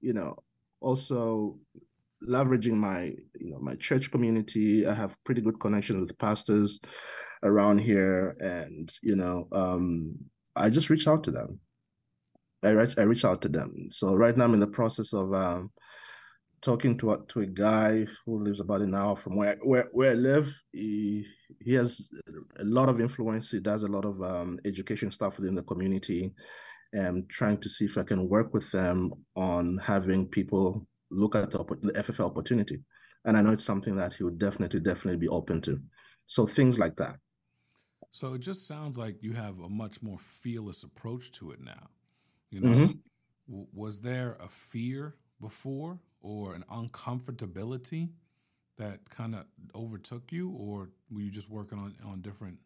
you 0.00 0.14
know, 0.14 0.38
also 0.84 1.58
leveraging 2.28 2.74
my 2.74 3.14
you 3.40 3.50
know 3.50 3.58
my 3.58 3.74
church 3.76 4.10
community. 4.10 4.86
I 4.86 4.94
have 4.94 5.16
pretty 5.24 5.40
good 5.40 5.60
connection 5.60 6.00
with 6.00 6.18
pastors 6.18 6.80
around 7.42 7.78
here, 7.78 8.36
and 8.40 8.92
you 9.02 9.16
know, 9.16 9.48
um, 9.52 10.16
I 10.56 10.70
just 10.70 10.90
reached 10.90 11.08
out 11.08 11.24
to 11.24 11.30
them. 11.30 11.60
I 12.62 12.70
reach 12.70 12.94
I 12.98 13.02
reached 13.02 13.24
out 13.24 13.42
to 13.42 13.48
them. 13.48 13.88
So 13.90 14.14
right 14.14 14.36
now 14.36 14.44
I'm 14.44 14.54
in 14.54 14.60
the 14.60 14.66
process 14.66 15.12
of 15.12 15.34
um, 15.34 15.70
talking 16.62 16.96
to 16.98 17.12
a, 17.12 17.18
to 17.28 17.40
a 17.40 17.46
guy 17.46 18.06
who 18.24 18.42
lives 18.42 18.60
about 18.60 18.80
an 18.80 18.94
hour 18.94 19.16
from 19.16 19.36
where 19.36 19.58
where, 19.62 19.88
where 19.92 20.12
I 20.12 20.14
live. 20.14 20.54
He 20.72 21.26
he 21.60 21.74
has 21.74 22.08
a 22.58 22.64
lot 22.64 22.88
of 22.88 23.00
influence. 23.00 23.50
He 23.50 23.60
does 23.60 23.82
a 23.82 23.88
lot 23.88 24.04
of 24.04 24.22
um, 24.22 24.58
education 24.64 25.10
stuff 25.10 25.38
within 25.38 25.54
the 25.54 25.62
community, 25.62 26.32
and 26.94 27.28
trying 27.28 27.58
to 27.60 27.68
see 27.68 27.84
if 27.86 27.98
I 27.98 28.04
can 28.04 28.28
work 28.28 28.54
with 28.54 28.70
them 28.72 29.12
on 29.36 29.78
having 29.78 30.28
people 30.28 30.88
look 31.10 31.34
at 31.36 31.50
the, 31.52 31.58
the 31.82 31.92
FFL 32.04 32.26
opportunity. 32.26 32.78
And 33.26 33.36
I 33.36 33.42
know 33.42 33.52
it's 33.52 33.64
something 33.64 33.96
that 33.96 34.14
he 34.14 34.24
would 34.24 34.38
definitely 34.38 34.80
definitely 34.80 35.18
be 35.18 35.28
open 35.28 35.60
to. 35.62 35.80
So 36.26 36.46
things 36.46 36.78
like 36.78 36.96
that. 36.96 37.16
so 38.12 38.34
it 38.34 38.40
just 38.40 38.66
sounds 38.66 38.96
like 38.98 39.22
you 39.22 39.32
have 39.34 39.58
a 39.60 39.68
much 39.68 40.02
more 40.02 40.18
fearless 40.20 40.84
approach 40.84 41.32
to 41.32 41.50
it 41.50 41.60
now. 41.60 41.90
You 42.50 42.60
know, 42.60 42.74
Mhm. 42.76 43.00
W- 43.48 43.68
was 43.72 44.00
there 44.02 44.34
a 44.40 44.48
fear 44.48 45.16
before 45.40 46.00
or 46.22 46.54
an 46.54 46.64
uncomfortability 46.70 48.12
that 48.78 49.10
kind 49.10 49.34
of 49.34 49.46
overtook 49.74 50.32
you, 50.32 50.50
or 50.50 50.92
were 51.10 51.20
you 51.22 51.30
just 51.30 51.50
working 51.50 51.78
on 51.78 51.96
on 52.04 52.22
different? 52.22 52.60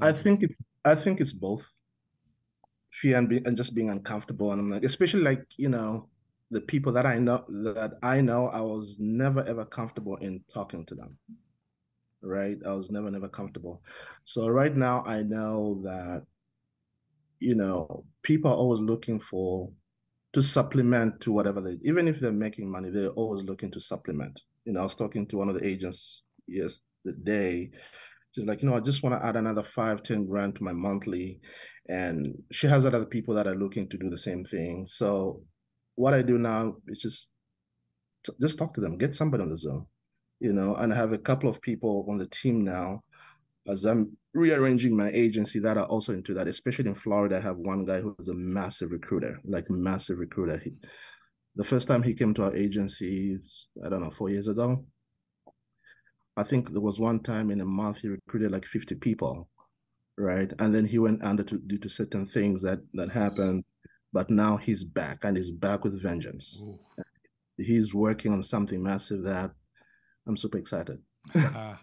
I 0.00 0.12
forms 0.12 0.18
of- 0.18 0.22
think 0.22 0.42
it's 0.42 0.56
I 0.84 0.94
think 0.94 1.20
it's 1.20 1.32
both 1.32 1.66
fear 3.00 3.18
and 3.18 3.28
be, 3.28 3.36
and 3.44 3.56
just 3.56 3.74
being 3.74 3.90
uncomfortable. 3.90 4.52
And 4.52 4.60
I'm 4.60 4.70
like 4.70 4.84
especially 4.84 5.22
like 5.22 5.44
you 5.56 5.68
know 5.68 6.08
the 6.50 6.60
people 6.60 6.92
that 6.92 7.06
I 7.06 7.18
know 7.18 7.44
that 7.48 7.98
I 8.02 8.20
know 8.20 8.48
I 8.48 8.60
was 8.60 8.96
never 8.98 9.42
ever 9.44 9.64
comfortable 9.64 10.16
in 10.16 10.42
talking 10.52 10.84
to 10.86 10.94
them 10.94 11.18
right? 12.22 12.58
I 12.66 12.72
was 12.72 12.90
never 12.90 13.10
never 13.10 13.28
comfortable. 13.28 13.82
So 14.24 14.48
right 14.48 14.74
now 14.74 15.04
I 15.06 15.22
know 15.22 15.80
that 15.84 16.24
you 17.38 17.54
know 17.54 18.04
people 18.22 18.50
are 18.50 18.56
always 18.56 18.80
looking 18.80 19.20
for 19.20 19.70
to 20.32 20.42
supplement 20.42 21.20
to 21.20 21.32
whatever 21.32 21.60
they 21.60 21.78
even 21.82 22.08
if 22.08 22.20
they're 22.20 22.32
making 22.32 22.70
money 22.70 22.90
they're 22.90 23.08
always 23.10 23.44
looking 23.44 23.70
to 23.72 23.80
supplement. 23.80 24.42
You 24.64 24.72
know 24.72 24.80
I 24.80 24.84
was 24.84 24.96
talking 24.96 25.26
to 25.28 25.36
one 25.36 25.48
of 25.48 25.54
the 25.54 25.66
agents 25.66 26.22
yes 26.46 26.80
yesterday 27.04 27.70
She's 28.36 28.44
like, 28.44 28.60
you 28.60 28.68
know, 28.68 28.76
I 28.76 28.80
just 28.80 29.02
want 29.02 29.18
to 29.18 29.26
add 29.26 29.36
another 29.36 29.62
five, 29.62 30.02
ten 30.02 30.26
grand 30.26 30.56
to 30.56 30.62
my 30.62 30.72
monthly. 30.72 31.40
And 31.88 32.34
she 32.52 32.66
has 32.66 32.84
other 32.84 33.06
people 33.06 33.34
that 33.34 33.46
are 33.46 33.54
looking 33.54 33.88
to 33.88 33.96
do 33.96 34.10
the 34.10 34.18
same 34.18 34.44
thing. 34.44 34.84
So 34.84 35.40
what 35.94 36.12
I 36.12 36.20
do 36.20 36.36
now 36.36 36.76
is 36.86 36.98
just 36.98 37.30
just 38.42 38.58
talk 38.58 38.74
to 38.74 38.80
them, 38.82 38.98
get 38.98 39.14
somebody 39.14 39.42
on 39.42 39.48
the 39.50 39.56
Zoom, 39.56 39.86
you 40.40 40.52
know, 40.52 40.74
and 40.74 40.92
I 40.92 40.96
have 40.96 41.12
a 41.12 41.18
couple 41.18 41.48
of 41.48 41.62
people 41.62 42.04
on 42.10 42.18
the 42.18 42.26
team 42.26 42.62
now 42.62 43.00
as 43.68 43.86
I'm 43.86 44.16
rearranging 44.34 44.94
my 44.94 45.10
agency 45.12 45.58
that 45.60 45.78
are 45.78 45.86
also 45.86 46.12
into 46.12 46.34
that, 46.34 46.48
especially 46.48 46.88
in 46.88 46.94
Florida. 46.94 47.38
I 47.38 47.40
have 47.40 47.56
one 47.56 47.86
guy 47.86 48.00
who's 48.00 48.28
a 48.28 48.34
massive 48.34 48.90
recruiter, 48.90 49.40
like 49.44 49.70
massive 49.70 50.18
recruiter. 50.18 50.58
He, 50.58 50.72
the 51.54 51.64
first 51.64 51.88
time 51.88 52.02
he 52.02 52.14
came 52.14 52.34
to 52.34 52.44
our 52.44 52.56
agency, 52.56 53.38
I 53.82 53.88
don't 53.88 54.02
know, 54.02 54.10
four 54.10 54.28
years 54.28 54.48
ago, 54.48 54.84
I 56.36 56.42
think 56.42 56.72
there 56.72 56.80
was 56.80 57.00
one 57.00 57.20
time 57.20 57.50
in 57.50 57.60
a 57.60 57.64
month 57.64 57.98
he 57.98 58.08
recruited 58.08 58.52
like 58.52 58.66
50 58.66 58.96
people, 58.96 59.48
right? 60.18 60.52
And 60.58 60.74
then 60.74 60.84
he 60.86 60.98
went 60.98 61.22
under 61.24 61.42
to 61.44 61.58
due 61.58 61.78
to 61.78 61.88
certain 61.88 62.26
things 62.26 62.62
that 62.62 62.80
that 62.94 63.10
happened, 63.10 63.64
but 64.12 64.30
now 64.30 64.56
he's 64.56 64.84
back 64.84 65.24
and 65.24 65.36
he's 65.36 65.50
back 65.50 65.84
with 65.84 66.00
vengeance. 66.02 66.58
Ooh. 66.60 66.78
He's 67.56 67.94
working 67.94 68.32
on 68.32 68.42
something 68.42 68.82
massive 68.82 69.22
that 69.22 69.50
I'm 70.26 70.36
super 70.36 70.58
excited. 70.58 71.00
I 71.34 71.76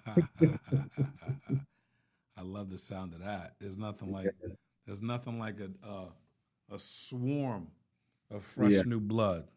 love 2.41 2.69
the 2.69 2.77
sound 2.77 3.13
of 3.13 3.21
that. 3.21 3.55
There's 3.59 3.77
nothing 3.77 4.11
like 4.11 4.27
there's 4.85 5.01
nothing 5.01 5.39
like 5.39 5.59
a 5.59 5.69
uh, 5.87 6.09
a 6.71 6.79
swarm 6.79 7.67
of 8.29 8.43
fresh 8.43 8.73
Yeah. 8.73 8.83
new 8.85 8.99
blood. 8.99 9.47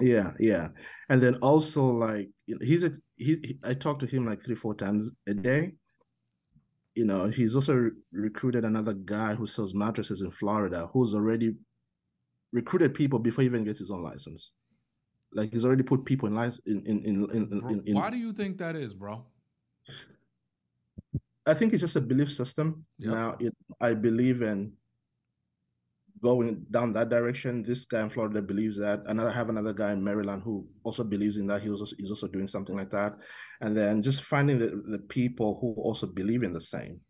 Yeah, 0.00 0.32
yeah. 0.38 0.68
And 1.08 1.20
then 1.20 1.36
also 1.36 1.84
like 1.84 2.28
he's 2.60 2.84
a, 2.84 2.92
he, 3.16 3.58
I 3.64 3.74
talk 3.74 3.98
to 4.00 4.06
him 4.06 4.26
like 4.26 4.44
three, 4.44 4.54
four 4.54 4.74
times 4.74 5.10
a 5.26 5.34
day. 5.34 5.72
You 6.94 7.04
know, 7.04 7.28
he's 7.28 7.54
also 7.54 7.74
re- 7.74 7.90
recruited 8.12 8.64
another 8.64 8.92
guy 8.92 9.34
who 9.34 9.46
sells 9.46 9.74
mattresses 9.74 10.20
in 10.20 10.30
Florida 10.30 10.88
who's 10.92 11.14
already 11.14 11.54
recruited 12.52 12.94
people 12.94 13.18
before 13.18 13.42
he 13.42 13.46
even 13.46 13.64
gets 13.64 13.78
his 13.78 13.90
own 13.90 14.02
license. 14.02 14.52
Like 15.32 15.52
he's 15.52 15.64
already 15.64 15.82
put 15.82 16.04
people 16.04 16.28
in 16.28 16.34
license 16.34 16.62
in 16.66 16.84
in 16.86 17.04
in, 17.04 17.30
in, 17.32 17.58
Bro, 17.58 17.70
in, 17.70 17.82
in 17.86 17.94
why 17.94 18.10
do 18.10 18.16
you 18.16 18.32
think 18.32 18.58
that 18.58 18.76
is, 18.76 18.94
bro? 18.94 19.26
I 21.46 21.54
think 21.54 21.72
it's 21.72 21.82
just 21.82 21.96
a 21.96 22.00
belief 22.00 22.32
system. 22.32 22.84
Yep. 22.98 23.14
Now, 23.14 23.36
it, 23.40 23.54
I 23.80 23.94
believe 23.94 24.42
in 24.42 24.72
going 26.22 26.64
down 26.70 26.92
that 26.94 27.08
direction. 27.08 27.62
This 27.62 27.84
guy 27.84 28.00
in 28.02 28.10
Florida 28.10 28.40
believes 28.42 28.76
that. 28.78 29.02
And 29.06 29.20
I 29.20 29.30
have 29.30 29.48
another 29.48 29.72
guy 29.72 29.92
in 29.92 30.02
Maryland 30.02 30.42
who 30.44 30.66
also 30.84 31.04
believes 31.04 31.36
in 31.36 31.46
that. 31.48 31.62
He 31.62 31.70
also, 31.70 31.86
he's 31.98 32.10
also 32.10 32.26
doing 32.26 32.46
something 32.48 32.76
like 32.76 32.90
that. 32.90 33.16
And 33.60 33.76
then 33.76 34.02
just 34.02 34.22
finding 34.24 34.58
the, 34.58 34.82
the 34.90 34.98
people 34.98 35.58
who 35.60 35.74
also 35.80 36.06
believe 36.06 36.42
in 36.42 36.52
the 36.52 36.60
same. 36.60 37.00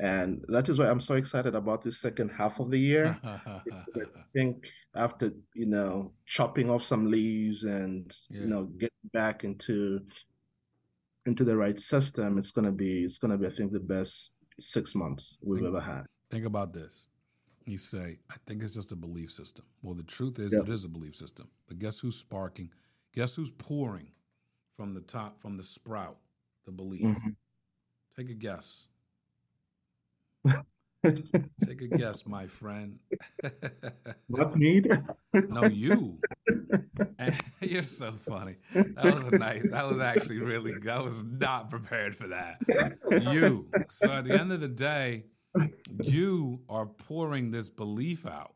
And 0.00 0.44
that 0.48 0.68
is 0.68 0.78
why 0.78 0.86
I'm 0.88 1.00
so 1.00 1.14
excited 1.14 1.54
about 1.56 1.82
this 1.82 2.00
second 2.00 2.28
half 2.30 2.60
of 2.60 2.70
the 2.70 2.78
year. 2.78 3.18
I 3.24 3.60
think 4.32 4.64
after 4.94 5.32
you 5.54 5.66
know 5.66 6.12
chopping 6.26 6.70
off 6.70 6.82
some 6.84 7.10
leaves 7.10 7.64
and 7.64 8.10
Yeah. 8.30 8.40
you 8.42 8.46
know 8.46 8.64
get 8.78 8.92
back 9.12 9.42
into 9.44 10.00
into 11.26 11.42
the 11.44 11.56
right 11.56 11.78
system, 11.80 12.38
it's 12.38 12.52
gonna 12.52 12.70
be 12.70 13.02
it's 13.04 13.18
gonna 13.18 13.36
be 13.36 13.46
I 13.48 13.50
think 13.50 13.72
the 13.72 13.80
best 13.80 14.32
six 14.60 14.94
months 14.94 15.36
we've 15.42 15.62
Think- 15.62 15.74
ever 15.74 15.80
had. 15.80 16.04
Think 16.30 16.44
about 16.46 16.72
this. 16.72 17.08
You 17.68 17.78
say, 17.78 18.18
I 18.30 18.34
think 18.46 18.62
it's 18.62 18.74
just 18.74 18.92
a 18.92 18.96
belief 18.96 19.30
system. 19.30 19.66
Well, 19.82 19.94
the 19.94 20.02
truth 20.02 20.38
is, 20.38 20.52
it 20.52 20.68
is 20.68 20.84
a 20.84 20.88
belief 20.88 21.14
system. 21.14 21.48
But 21.66 21.78
guess 21.78 22.00
who's 22.00 22.16
sparking? 22.16 22.70
Guess 23.14 23.34
who's 23.36 23.50
pouring 23.50 24.12
from 24.76 24.94
the 24.94 25.00
top, 25.00 25.40
from 25.40 25.56
the 25.56 25.64
sprout? 25.64 26.16
the 26.68 26.72
belief? 26.72 27.02
Mm-hmm. 27.02 27.30
Take 28.16 28.30
a 28.30 28.34
guess. 28.34 28.86
Take 31.64 31.82
a 31.82 31.88
guess, 31.88 32.26
my 32.26 32.46
friend. 32.46 32.98
what 34.26 34.56
need? 34.56 34.90
no, 35.32 35.64
you. 35.64 36.18
you're 37.60 37.82
so 37.82 38.12
funny. 38.12 38.56
That 38.74 39.04
was 39.04 39.24
a 39.24 39.38
nice. 39.38 39.62
That 39.70 39.88
was 39.88 40.00
actually 40.00 40.40
really. 40.40 40.74
I 40.90 41.00
was 41.00 41.24
not 41.24 41.70
prepared 41.70 42.16
for 42.16 42.28
that. 42.28 42.58
You. 43.32 43.68
So 43.88 44.10
at 44.10 44.24
the 44.24 44.38
end 44.38 44.52
of 44.52 44.60
the 44.60 44.68
day, 44.68 45.24
you 46.02 46.60
are 46.68 46.86
pouring 46.86 47.50
this 47.50 47.68
belief 47.68 48.26
out. 48.26 48.54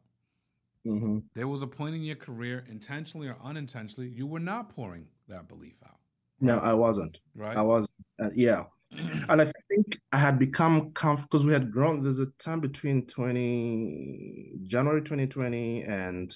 Mm-hmm. 0.87 1.19
There 1.35 1.49
was 1.49 1.63
a 1.63 1.67
point 1.67 1.95
in 1.95 2.03
your 2.03 2.17
career, 2.17 2.65
intentionally 2.69 3.29
or 3.29 3.37
unintentionally, 3.43 4.11
you 4.11 4.27
were 4.27 4.41
not 4.41 4.69
pouring 4.69 5.07
that 5.29 5.49
belief 5.49 5.79
out. 5.85 5.99
Right? 6.41 6.55
No, 6.55 6.59
I 6.59 6.75
wasn't. 6.75 7.21
Right. 7.35 7.57
I 7.57 7.63
was. 7.63 7.87
Uh, 8.23 8.31
yeah 8.35 8.65
and 9.29 9.41
I 9.41 9.53
think 9.69 9.99
I 10.13 10.19
had 10.19 10.39
become 10.39 10.93
comfortable 10.93 11.29
because 11.31 11.47
we 11.47 11.53
had 11.53 11.73
grown. 11.73 12.03
There's 12.03 12.19
a 12.19 12.27
time 12.39 12.61
between 12.61 13.07
20 13.07 14.53
January 14.65 15.01
2020 15.01 15.85
and 15.85 16.35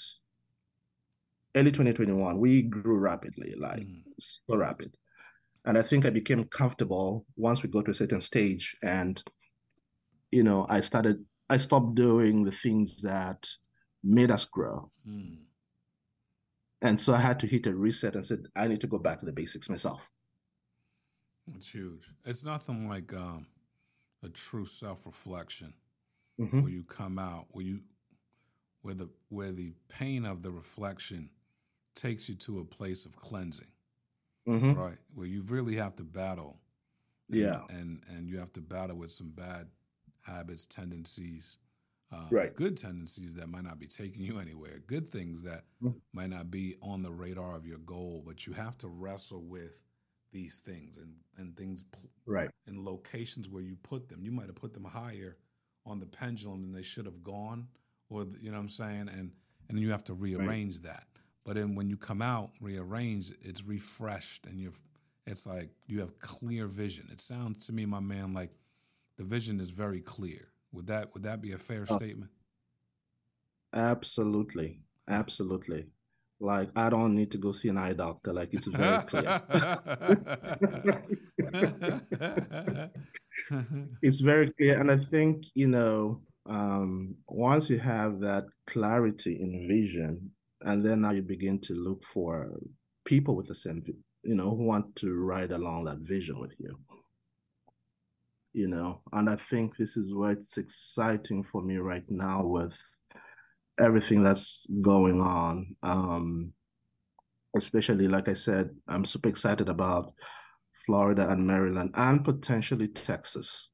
early 1.54 1.70
2021. 1.70 2.38
We 2.38 2.62
grew 2.62 2.96
rapidly, 2.96 3.54
like 3.58 3.82
mm. 3.82 4.02
so 4.18 4.56
rapid. 4.56 4.96
And 5.66 5.76
I 5.76 5.82
think 5.82 6.06
I 6.06 6.10
became 6.10 6.44
comfortable 6.44 7.26
once 7.36 7.62
we 7.62 7.68
got 7.68 7.86
to 7.86 7.90
a 7.90 7.94
certain 7.94 8.20
stage. 8.20 8.76
And, 8.82 9.22
you 10.30 10.42
know, 10.42 10.66
I 10.68 10.80
started, 10.80 11.25
I 11.49 11.56
stopped 11.56 11.95
doing 11.95 12.45
the 12.45 12.52
things 12.52 13.02
that 13.02 13.47
made 14.02 14.30
us 14.30 14.45
grow. 14.45 14.90
Mm. 15.09 15.38
And 16.83 17.00
so 17.00 17.14
I 17.14 17.21
had 17.21 17.40
to 17.40 17.47
hit 17.47 17.66
a 17.66 17.75
reset 17.75 18.16
and 18.16 18.26
said, 18.26 18.47
I 18.54 18.68
need 18.68 18.80
to 18.83 18.87
go 18.87 18.99
back 18.99 19.21
to 19.21 19.26
the 19.26 19.33
basics 19.33 19.68
myself. 19.68 20.00
It's 21.54 21.68
huge. 21.68 22.11
It's 22.25 22.45
nothing 22.45 22.88
like 22.88 23.12
um, 23.14 23.47
a 24.23 24.28
true 24.28 24.66
self 24.66 25.06
reflection 25.06 25.75
mm-hmm. 26.40 26.62
where 26.62 26.73
you 26.73 26.85
come 26.85 27.18
out 27.18 27.47
where 27.50 27.64
you 27.64 27.80
where 28.83 28.95
the 28.95 29.09
where 29.28 29.52
the 29.52 29.73
pain 29.88 30.25
of 30.25 30.42
the 30.42 30.50
reflection 30.50 31.30
takes 31.95 32.28
you 32.28 32.35
to 32.35 32.61
a 32.61 32.64
place 32.64 33.06
of 33.06 33.16
cleansing, 33.16 33.73
mm-hmm. 34.47 34.75
right? 34.75 34.99
Where 35.14 35.26
you 35.26 35.42
really 35.42 35.76
have 35.76 35.97
to 35.97 36.04
battle, 36.04 36.59
yeah, 37.28 37.61
and 37.68 38.02
and 38.09 38.28
you 38.28 38.38
have 38.38 38.52
to 38.54 38.61
battle 38.61 38.97
with 38.97 39.11
some 39.11 39.30
bad 39.30 39.68
habits, 40.26 40.66
tendencies, 40.66 41.59
uh, 42.12 42.26
right? 42.30 42.54
Good 42.54 42.76
tendencies 42.76 43.35
that 43.35 43.49
might 43.49 43.64
not 43.64 43.78
be 43.78 43.87
taking 43.87 44.23
you 44.23 44.38
anywhere, 44.38 44.80
good 44.87 45.09
things 45.09 45.42
that 45.42 45.64
mm-hmm. 45.83 45.99
might 46.12 46.30
not 46.30 46.50
be 46.50 46.76
on 46.80 47.02
the 47.02 47.11
radar 47.11 47.56
of 47.56 47.66
your 47.66 47.78
goal, 47.78 48.23
but 48.25 48.47
you 48.47 48.52
have 48.52 48.78
to 48.78 48.88
wrestle 48.88 49.42
with 49.42 49.80
these 50.33 50.59
things 50.59 50.99
and 50.99 51.14
and 51.38 51.56
things 51.56 51.85
right 52.26 52.50
in 52.66 52.85
locations 52.85 53.49
where 53.49 53.62
you 53.62 53.76
put 53.83 54.09
them. 54.09 54.23
You 54.23 54.33
might 54.33 54.47
have 54.47 54.54
put 54.54 54.75
them 54.75 54.85
higher 54.85 55.37
on 55.85 56.00
the 56.00 56.06
pendulum 56.06 56.62
than 56.62 56.73
they 56.73 56.83
should 56.83 57.06
have 57.06 57.23
gone, 57.23 57.68
or 58.09 58.26
you 58.40 58.50
know 58.50 58.56
what 58.56 58.62
I'm 58.62 58.68
saying, 58.68 59.09
and 59.09 59.33
and 59.68 59.78
you 59.78 59.90
have 59.90 60.04
to 60.04 60.14
rearrange 60.14 60.76
right. 60.76 60.92
that. 60.95 61.06
But 61.45 61.54
then 61.54 61.75
when 61.75 61.88
you 61.88 61.97
come 61.97 62.23
out 62.23 62.50
rearranged, 62.61 63.35
it's 63.40 63.64
refreshed 63.64 64.47
and 64.47 64.61
you're 64.61 64.73
it's 65.26 65.47
like 65.47 65.71
you 65.87 66.00
have 66.00 66.18
clear 66.18 66.66
vision. 66.66 67.09
It 67.11 67.21
sounds 67.21 67.66
to 67.66 67.73
me, 67.73 67.85
my 67.85 68.00
man, 68.00 68.33
like 68.33 68.50
the 69.16 69.25
vision 69.25 69.61
is 69.61 69.70
very 69.70 70.00
clear. 70.00 70.49
Would 70.73 70.87
that 70.88 71.14
would 71.14 71.23
that 71.25 71.40
be 71.40 71.52
a 71.52 71.58
fair 71.58 71.87
oh. 71.88 71.96
statement? 71.96 72.30
Absolutely. 73.73 74.80
Absolutely. 75.08 75.87
Like 76.40 76.70
I 76.76 76.90
don't 76.90 77.14
need 77.14 77.30
to 77.32 77.38
go 77.38 77.52
see 77.52 77.68
an 77.68 77.78
eye 77.78 77.94
doctor. 77.94 78.32
Like 78.32 78.52
it's 78.52 78.66
very 78.66 79.02
clear. 79.04 79.42
it's 84.02 84.20
very 84.20 84.52
clear, 84.52 84.78
and 84.78 84.90
I 84.90 84.99
think 84.99 85.46
you 85.54 85.68
know 85.68 86.20
um, 86.49 87.16
once 87.29 87.70
you 87.70 87.79
have 87.79 88.20
that 88.20 88.44
clarity 88.66 89.40
in 89.40 89.66
vision, 89.66 90.31
and 90.62 90.85
then 90.85 91.00
now 91.00 91.12
you 91.12 91.22
begin 91.22 91.59
to 91.61 91.74
look 91.74 92.05
for 92.05 92.50
people 93.05 93.35
with 93.35 93.46
the 93.46 93.55
same, 93.55 93.83
you 94.22 94.35
know, 94.35 94.50
who 94.50 94.64
want 94.64 94.94
to 94.96 95.14
ride 95.14 95.52
along 95.52 95.85
that 95.85 95.98
vision 95.98 96.38
with 96.38 96.55
you. 96.59 96.79
You 98.57 98.69
know, 98.69 99.03
and 99.12 99.29
I 99.29 99.37
think 99.37 99.77
this 99.77 99.99
is 99.99 100.14
where 100.14 100.31
it's 100.31 100.57
exciting 100.57 101.45
for 101.45 101.61
me 101.61 101.77
right 101.77 102.09
now 102.09 102.42
with 102.42 102.81
everything 103.79 104.23
that's 104.23 104.66
going 104.81 105.21
on. 105.21 105.77
Um, 105.83 106.55
especially, 107.55 108.09
like 108.09 108.29
I 108.29 108.33
said, 108.33 108.71
I'm 108.88 109.05
super 109.05 109.29
excited 109.29 109.69
about 109.69 110.14
Florida 110.87 111.29
and 111.29 111.47
Maryland 111.47 111.90
and 111.97 112.25
potentially 112.25 112.88
Texas. 112.88 113.69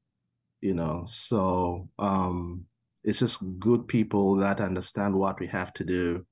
You 0.59 0.73
know, 0.73 1.05
so 1.07 1.87
um, 1.97 2.65
it's 3.05 3.19
just 3.19 3.39
good 3.59 3.87
people 3.87 4.35
that 4.35 4.59
understand 4.59 5.15
what 5.15 5.39
we 5.39 5.47
have 5.47 5.73
to 5.75 5.85
do 5.85 6.25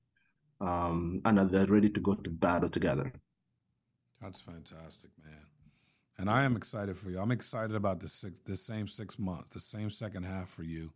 um, 0.62 1.20
and 1.24 1.50
they're 1.50 1.66
ready 1.66 1.88
to 1.88 2.00
go 2.00 2.14
to 2.14 2.30
battle 2.30 2.68
together. 2.68 3.12
That's 4.20 4.40
fantastic, 4.40 5.10
man. 5.22 5.46
And 6.18 6.28
I 6.28 6.44
am 6.44 6.56
excited 6.56 6.96
for 6.96 7.10
you. 7.10 7.18
I'm 7.18 7.30
excited 7.30 7.74
about 7.74 8.00
this 8.00 8.12
six, 8.12 8.38
this 8.44 8.62
same 8.62 8.86
six 8.86 9.18
months, 9.18 9.50
the 9.50 9.60
same 9.60 9.90
second 9.90 10.24
half 10.24 10.48
for 10.48 10.62
you. 10.62 10.92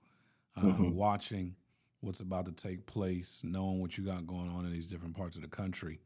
Uh, 0.57 0.63
mm-hmm. 0.63 0.95
Watching 0.95 1.57
what's 2.01 2.21
about 2.21 2.47
to 2.47 2.53
take 2.53 2.87
place, 2.87 3.43
knowing 3.45 3.81
what 3.81 3.99
you 3.99 4.05
got 4.05 4.27
going 4.27 4.49
on 4.51 4.65
in 4.65 4.73
these 4.73 4.89
different 4.89 5.17
parts 5.17 5.37
of 5.37 5.43
the 5.43 5.49
country, 5.49 6.01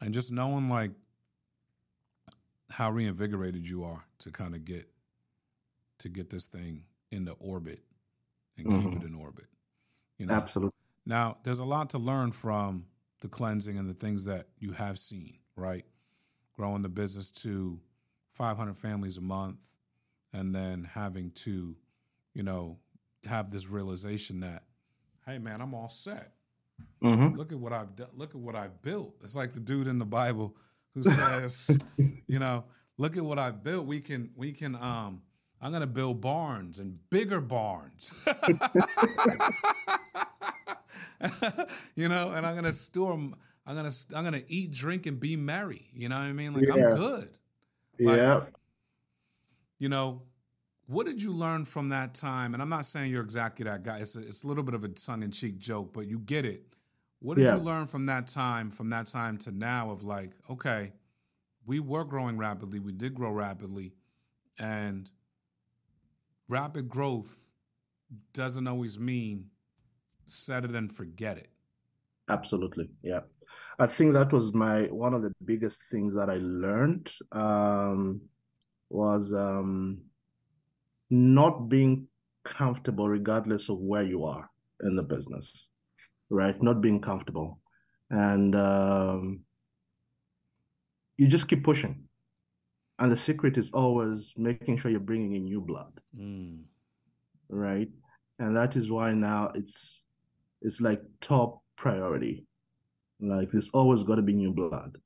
and 0.00 0.14
just 0.14 0.32
knowing 0.32 0.68
like 0.68 0.92
how 2.70 2.90
reinvigorated 2.90 3.68
you 3.68 3.84
are 3.84 4.04
to 4.18 4.30
kind 4.30 4.54
of 4.54 4.64
get 4.64 4.88
to 5.98 6.08
get 6.08 6.30
this 6.30 6.46
thing 6.46 6.84
into 7.10 7.32
orbit 7.32 7.80
and 8.56 8.66
mm-hmm. 8.66 8.90
keep 8.90 9.02
it 9.02 9.06
in 9.06 9.14
orbit. 9.14 9.46
You 10.18 10.26
know, 10.26 10.34
absolutely. 10.34 10.72
Now, 11.06 11.38
there's 11.44 11.58
a 11.58 11.64
lot 11.64 11.90
to 11.90 11.98
learn 11.98 12.32
from 12.32 12.86
the 13.20 13.28
cleansing 13.28 13.78
and 13.78 13.88
the 13.88 13.94
things 13.94 14.24
that 14.24 14.48
you 14.58 14.72
have 14.72 14.98
seen, 14.98 15.38
right? 15.56 15.84
Growing 16.56 16.82
the 16.82 16.88
business 16.88 17.30
to 17.30 17.80
500 18.34 18.76
families 18.76 19.16
a 19.16 19.22
month, 19.22 19.56
and 20.32 20.54
then 20.54 20.84
having 20.92 21.30
to, 21.30 21.76
you 22.34 22.42
know, 22.42 22.78
have 23.24 23.50
this 23.50 23.68
realization 23.68 24.40
that 24.40 24.64
hey 25.26 25.38
man, 25.38 25.60
I'm 25.60 25.74
all 25.74 25.88
set. 25.88 26.32
Mm-hmm. 27.02 27.36
Look 27.36 27.52
at 27.52 27.58
what 27.58 27.72
I've 27.72 27.96
done. 27.96 28.08
Look 28.14 28.30
at 28.30 28.40
what 28.40 28.54
I've 28.54 28.82
built. 28.82 29.14
It's 29.22 29.36
like 29.36 29.52
the 29.52 29.60
dude 29.60 29.86
in 29.86 29.98
the 29.98 30.04
Bible 30.04 30.56
who 30.94 31.02
says, 31.02 31.78
you 32.26 32.38
know, 32.38 32.64
look 32.98 33.16
at 33.16 33.24
what 33.24 33.38
I've 33.38 33.62
built. 33.62 33.86
We 33.86 34.00
can, 34.00 34.30
we 34.36 34.52
can, 34.52 34.74
um, 34.74 35.22
I'm 35.60 35.70
going 35.70 35.82
to 35.82 35.86
build 35.86 36.20
barns 36.20 36.78
and 36.78 36.98
bigger 37.10 37.40
barns. 37.40 38.12
you 41.94 42.08
know, 42.08 42.32
and 42.32 42.46
I'm 42.46 42.54
going 42.54 42.64
to 42.64 42.72
store. 42.72 43.12
I'm 43.12 43.34
going 43.66 43.90
to, 43.90 43.96
I'm 44.14 44.24
going 44.24 44.40
to 44.40 44.52
eat, 44.52 44.72
drink, 44.72 45.06
and 45.06 45.18
be 45.18 45.36
merry. 45.36 45.88
You 45.94 46.08
know 46.08 46.16
what 46.16 46.24
I 46.24 46.32
mean? 46.32 46.54
Like, 46.54 46.64
yeah. 46.66 46.90
I'm 46.90 46.96
good. 46.96 47.30
Like, 47.98 48.16
yeah. 48.16 48.40
You 49.78 49.88
know, 49.88 50.22
what 50.86 51.06
did 51.06 51.22
you 51.22 51.32
learn 51.32 51.64
from 51.64 51.88
that 51.90 52.14
time? 52.14 52.54
And 52.54 52.62
I'm 52.62 52.68
not 52.68 52.84
saying 52.84 53.10
you're 53.10 53.22
exactly 53.22 53.64
that 53.64 53.82
guy. 53.82 53.98
It's 53.98 54.16
a, 54.16 54.20
it's 54.20 54.44
a 54.44 54.46
little 54.46 54.62
bit 54.62 54.74
of 54.74 54.84
a 54.84 54.88
tongue 54.88 55.22
in 55.22 55.30
cheek 55.30 55.58
joke, 55.58 55.92
but 55.92 56.06
you 56.06 56.18
get 56.18 56.44
it. 56.44 56.64
What 57.20 57.36
did 57.36 57.46
yeah. 57.46 57.56
you 57.56 57.62
learn 57.62 57.86
from 57.86 58.06
that 58.06 58.26
time, 58.26 58.70
from 58.70 58.90
that 58.90 59.06
time 59.06 59.38
to 59.38 59.50
now 59.50 59.90
of 59.90 60.02
like, 60.02 60.32
okay, 60.50 60.92
we 61.64 61.80
were 61.80 62.04
growing 62.04 62.36
rapidly, 62.36 62.78
we 62.78 62.92
did 62.92 63.14
grow 63.14 63.30
rapidly, 63.30 63.94
and 64.58 65.10
rapid 66.50 66.88
growth 66.88 67.48
doesn't 68.34 68.66
always 68.66 68.98
mean 68.98 69.46
set 70.26 70.64
it 70.64 70.72
and 70.72 70.94
forget 70.94 71.38
it. 71.38 71.48
Absolutely. 72.28 72.90
Yeah. 73.02 73.20
I 73.78 73.86
think 73.86 74.14
that 74.14 74.32
was 74.32 74.52
my 74.52 74.82
one 74.84 75.14
of 75.14 75.22
the 75.22 75.34
biggest 75.44 75.80
things 75.90 76.14
that 76.14 76.30
I 76.30 76.36
learned 76.36 77.10
um, 77.32 78.20
was 78.88 79.32
um, 79.32 80.02
not 81.10 81.68
being 81.68 82.06
comfortable 82.44 83.08
regardless 83.08 83.68
of 83.68 83.78
where 83.78 84.02
you 84.02 84.24
are 84.24 84.48
in 84.82 84.94
the 84.94 85.02
business, 85.02 85.66
right? 86.30 86.60
Not 86.62 86.80
being 86.80 87.00
comfortable. 87.00 87.60
And 88.10 88.54
um, 88.54 89.40
you 91.16 91.26
just 91.26 91.48
keep 91.48 91.64
pushing. 91.64 92.04
And 92.98 93.10
the 93.10 93.16
secret 93.16 93.58
is 93.58 93.70
always 93.72 94.32
making 94.36 94.76
sure 94.76 94.90
you're 94.90 95.00
bringing 95.00 95.34
in 95.34 95.44
new 95.44 95.60
blood, 95.60 95.92
mm. 96.16 96.62
right? 97.48 97.88
And 98.38 98.56
that 98.56 98.76
is 98.76 98.88
why 98.88 99.12
now 99.12 99.50
it's 99.54 100.02
it's 100.62 100.80
like 100.80 101.02
top 101.20 101.60
priority. 101.76 102.46
Like 103.28 103.50
there's 103.50 103.70
always 103.70 104.02
got 104.02 104.16
to 104.16 104.22
be 104.22 104.34
new 104.34 104.52
blood 104.52 104.98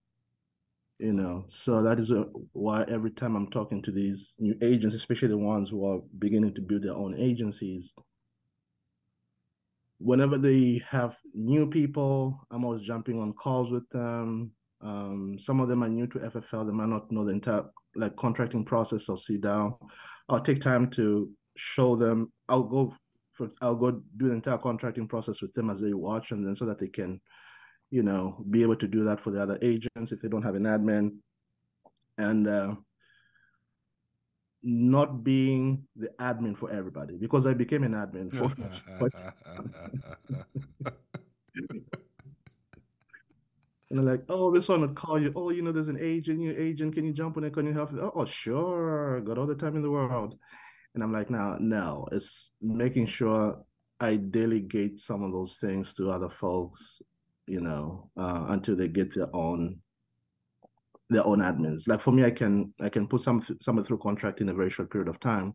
you 1.00 1.12
know 1.12 1.44
so 1.46 1.81
that 1.81 2.00
is 2.00 2.11
why 2.52 2.85
every 2.88 3.12
time 3.12 3.37
i'm 3.37 3.48
talking 3.50 3.81
to 3.81 3.92
these 3.92 4.35
new 4.40 4.57
agents 4.62 4.96
especially 4.96 5.28
the 5.28 5.38
ones 5.38 5.70
who 5.70 5.87
are 5.87 6.00
beginning 6.18 6.52
to 6.52 6.61
build 6.61 6.83
their 6.83 6.94
own 6.94 7.14
agencies 7.16 7.92
whenever 9.98 10.37
they 10.37 10.83
have 10.88 11.16
new 11.35 11.70
people 11.70 12.44
i'm 12.50 12.64
always 12.64 12.83
jumping 12.83 13.20
on 13.20 13.33
calls 13.33 13.70
with 13.70 13.88
them 13.90 14.50
Um, 14.81 15.37
some 15.38 15.61
of 15.61 15.68
them 15.68 15.83
are 15.83 15.88
new 15.88 16.07
to 16.07 16.18
FFL. 16.18 16.66
They 16.66 16.72
might 16.72 16.88
not 16.88 17.11
know 17.11 17.24
the 17.24 17.33
entire 17.33 17.64
like 17.96 18.14
contracting 18.16 18.64
process. 18.64 19.07
So 19.07 19.16
sit 19.16 19.40
down. 19.40 19.74
I'll 20.28 20.40
take 20.40 20.61
time 20.61 20.88
to 20.90 21.31
show 21.57 21.96
them. 21.96 22.33
I'll 22.48 22.62
go 22.62 22.94
for 23.33 23.50
I'll 23.61 23.74
go 23.74 23.90
do 24.16 24.28
the 24.28 24.35
entire 24.35 24.59
contracting 24.59 25.09
process 25.09 25.40
with 25.42 25.52
them 25.54 25.70
as 25.70 25.81
they 25.81 25.94
watch, 25.94 26.31
and 26.33 26.46
then 26.46 26.54
so 26.54 26.64
that 26.66 26.78
they 26.78 26.88
can, 26.88 27.20
you 27.90 28.03
know, 28.03 28.44
be 28.51 28.62
able 28.62 28.77
to 28.77 28.88
do 28.88 29.05
that 29.05 29.20
for 29.20 29.31
the 29.31 29.42
other 29.42 29.59
agents 29.62 30.12
if 30.12 30.20
they 30.20 30.29
don't 30.29 30.42
have 30.42 30.55
an 30.55 30.64
admin, 30.64 31.16
and 32.18 32.48
uh, 32.48 32.74
not 34.62 35.24
being 35.24 35.85
the 35.96 36.09
admin 36.20 36.57
for 36.57 36.70
everybody 36.70 37.16
because 37.16 37.46
I 37.46 37.55
became 37.55 37.85
an 37.85 37.92
admin 37.92 38.31
for. 38.37 38.53
and 43.90 43.98
they're 43.98 44.05
like, 44.05 44.24
"Oh, 44.29 44.51
this 44.51 44.68
one 44.68 44.83
would 44.83 44.94
call 44.94 45.20
you. 45.20 45.33
Oh, 45.35 45.51
you 45.51 45.62
know, 45.62 45.72
there's 45.72 45.88
an 45.88 45.98
agent. 46.01 46.40
Your 46.40 46.59
agent, 46.59 46.94
can 46.94 47.05
you 47.05 47.12
jump 47.12 47.37
on 47.37 47.44
it? 47.44 47.53
Can 47.53 47.66
you 47.66 47.72
help?" 47.72 47.92
Oh, 47.94 48.12
oh, 48.14 48.24
sure, 48.24 49.20
got 49.22 49.38
all 49.38 49.46
the 49.46 49.55
time 49.55 49.77
in 49.77 49.83
the 49.83 49.90
world. 49.90 50.38
And 50.94 51.03
I'm 51.03 51.12
like, 51.12 51.31
"Now, 51.31 51.57
no, 51.61 52.07
it's 52.12 52.53
making 52.61 53.07
sure 53.07 53.64
I 54.01 54.16
delegate 54.16 55.01
some 55.01 55.22
of 55.22 55.33
those 55.33 55.57
things 55.57 55.92
to 55.94 56.11
other 56.11 56.29
folks, 56.29 57.01
you 57.48 57.61
know, 57.61 58.11
uh, 58.16 58.46
until 58.48 58.76
they 58.76 58.88
get 58.88 59.14
their 59.14 59.34
own 59.34 59.80
their 61.11 61.26
own 61.26 61.38
admins. 61.38 61.88
Like 61.88 62.02
for 62.02 62.12
me, 62.12 62.24
I 62.24 62.30
can 62.30 62.72
I 62.80 62.88
can 62.88 63.06
put 63.06 63.22
some 63.22 63.42
someone 63.61 63.84
through 63.84 63.98
contract 63.98 64.40
in 64.40 64.48
a 64.50 64.54
very 64.54 64.70
short 64.70 64.90
period 64.90 65.08
of 65.08 65.20
time. 65.20 65.54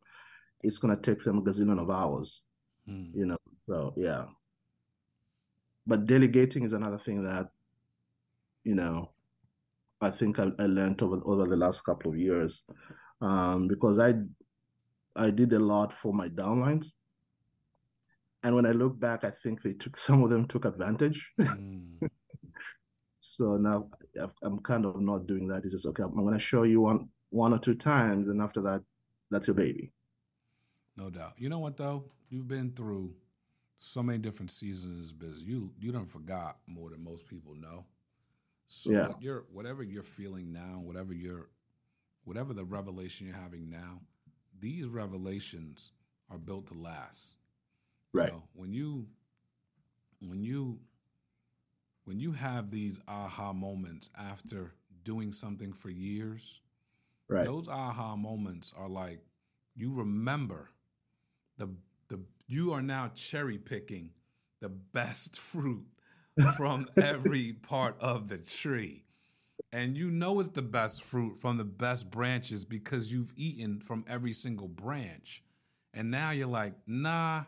It's 0.61 0.77
gonna 0.77 0.97
take 0.97 1.23
them 1.23 1.37
a 1.37 1.41
gazillion 1.41 1.79
of 1.79 1.89
hours, 1.89 2.41
mm. 2.89 3.11
you 3.13 3.25
know. 3.25 3.37
So 3.53 3.93
yeah. 3.95 4.25
But 5.85 6.05
delegating 6.05 6.63
is 6.63 6.71
another 6.71 6.97
thing 6.97 7.23
that, 7.25 7.49
you 8.63 8.73
know, 8.73 9.09
I 9.99 10.09
think 10.09 10.39
I, 10.39 10.47
I 10.57 10.65
learned 10.65 11.01
over 11.01 11.21
over 11.25 11.47
the 11.47 11.57
last 11.57 11.83
couple 11.83 12.11
of 12.11 12.17
years, 12.17 12.63
um, 13.21 13.67
because 13.67 13.99
I 13.99 14.15
I 15.15 15.29
did 15.29 15.53
a 15.53 15.59
lot 15.59 15.93
for 15.93 16.13
my 16.13 16.29
downlines. 16.29 16.87
And 18.43 18.55
when 18.55 18.65
I 18.65 18.71
look 18.71 18.99
back, 18.99 19.23
I 19.23 19.31
think 19.41 19.61
they 19.61 19.73
took 19.73 19.97
some 20.07 20.23
of 20.23 20.29
them 20.29 20.47
took 20.47 20.65
advantage. 20.65 21.31
Mm. 21.39 21.99
So 23.25 23.55
now 23.55 23.89
I'm 24.43 24.59
kind 24.59 24.85
of 24.85 24.99
not 24.99 25.27
doing 25.27 25.47
that. 25.47 25.63
It's 25.63 25.71
just 25.73 25.85
okay. 25.87 26.03
I'm 26.03 26.13
going 26.13 26.33
to 26.33 26.39
show 26.39 26.63
you 26.63 26.81
one 26.81 27.07
one 27.29 27.53
or 27.53 27.57
two 27.57 27.73
times, 27.73 28.27
and 28.27 28.41
after 28.41 28.61
that, 28.61 28.83
that's 29.31 29.47
your 29.47 29.55
baby. 29.55 29.93
No 30.97 31.09
doubt. 31.09 31.33
You 31.37 31.49
know 31.49 31.59
what 31.59 31.77
though? 31.77 32.11
You've 32.29 32.49
been 32.49 32.73
through 32.73 33.13
so 33.79 34.03
many 34.03 34.19
different 34.19 34.51
seasons 34.51 34.93
in 34.93 34.99
this 34.99 35.13
business. 35.13 35.41
You 35.41 35.71
you 35.79 35.91
don't 35.93 36.11
forgot 36.11 36.57
more 36.67 36.89
than 36.89 37.03
most 37.03 37.25
people 37.25 37.55
know. 37.55 37.85
So 38.67 38.91
yeah. 38.91 39.07
what 39.07 39.21
you're 39.21 39.45
whatever 39.51 39.83
you're 39.83 40.03
feeling 40.03 40.51
now, 40.51 40.81
whatever 40.83 41.13
you're 41.13 41.49
whatever 42.25 42.53
the 42.53 42.65
revelation 42.65 43.25
you're 43.25 43.35
having 43.35 43.69
now, 43.69 44.01
these 44.59 44.85
revelations 44.85 45.91
are 46.29 46.37
built 46.37 46.67
to 46.67 46.73
last. 46.73 47.35
Right. 48.13 48.27
You 48.29 48.33
know, 48.33 48.43
when 48.53 48.73
you 48.73 49.07
when 50.21 50.41
you 50.41 50.79
when 52.05 52.19
you 52.19 52.31
have 52.33 52.71
these 52.71 52.99
aha 53.07 53.53
moments 53.53 54.09
after 54.17 54.73
doing 55.03 55.31
something 55.31 55.73
for 55.73 55.89
years, 55.89 56.61
right. 57.27 57.45
those 57.45 57.67
aha 57.67 58.15
moments 58.15 58.73
are 58.77 58.89
like 58.89 59.19
you 59.75 59.93
remember 59.93 60.69
the 61.57 61.69
the 62.09 62.19
you 62.47 62.73
are 62.73 62.81
now 62.81 63.09
cherry 63.15 63.57
picking 63.57 64.11
the 64.59 64.69
best 64.69 65.37
fruit 65.39 65.85
from 66.57 66.87
every 66.97 67.53
part 67.53 67.99
of 67.99 68.29
the 68.29 68.37
tree. 68.37 69.03
And 69.71 69.97
you 69.97 70.11
know 70.11 70.39
it's 70.39 70.49
the 70.49 70.61
best 70.61 71.03
fruit 71.03 71.39
from 71.39 71.57
the 71.57 71.63
best 71.63 72.11
branches 72.11 72.63
because 72.63 73.11
you've 73.11 73.33
eaten 73.35 73.79
from 73.79 74.05
every 74.07 74.33
single 74.33 74.67
branch. 74.67 75.43
And 75.93 76.11
now 76.11 76.31
you're 76.31 76.47
like, 76.47 76.73
nah, 76.85 77.45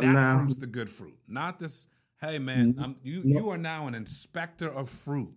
that 0.00 0.06
nah. 0.06 0.38
fruit's 0.38 0.56
the 0.56 0.66
good 0.66 0.88
fruit. 0.88 1.18
Not 1.28 1.58
this 1.58 1.88
Hey 2.22 2.38
man, 2.38 2.74
mm-hmm. 2.74 2.82
I'm, 2.84 2.96
you 3.02 3.20
you 3.24 3.50
are 3.50 3.58
now 3.58 3.88
an 3.88 3.96
inspector 3.96 4.68
of 4.68 4.88
fruit, 4.88 5.32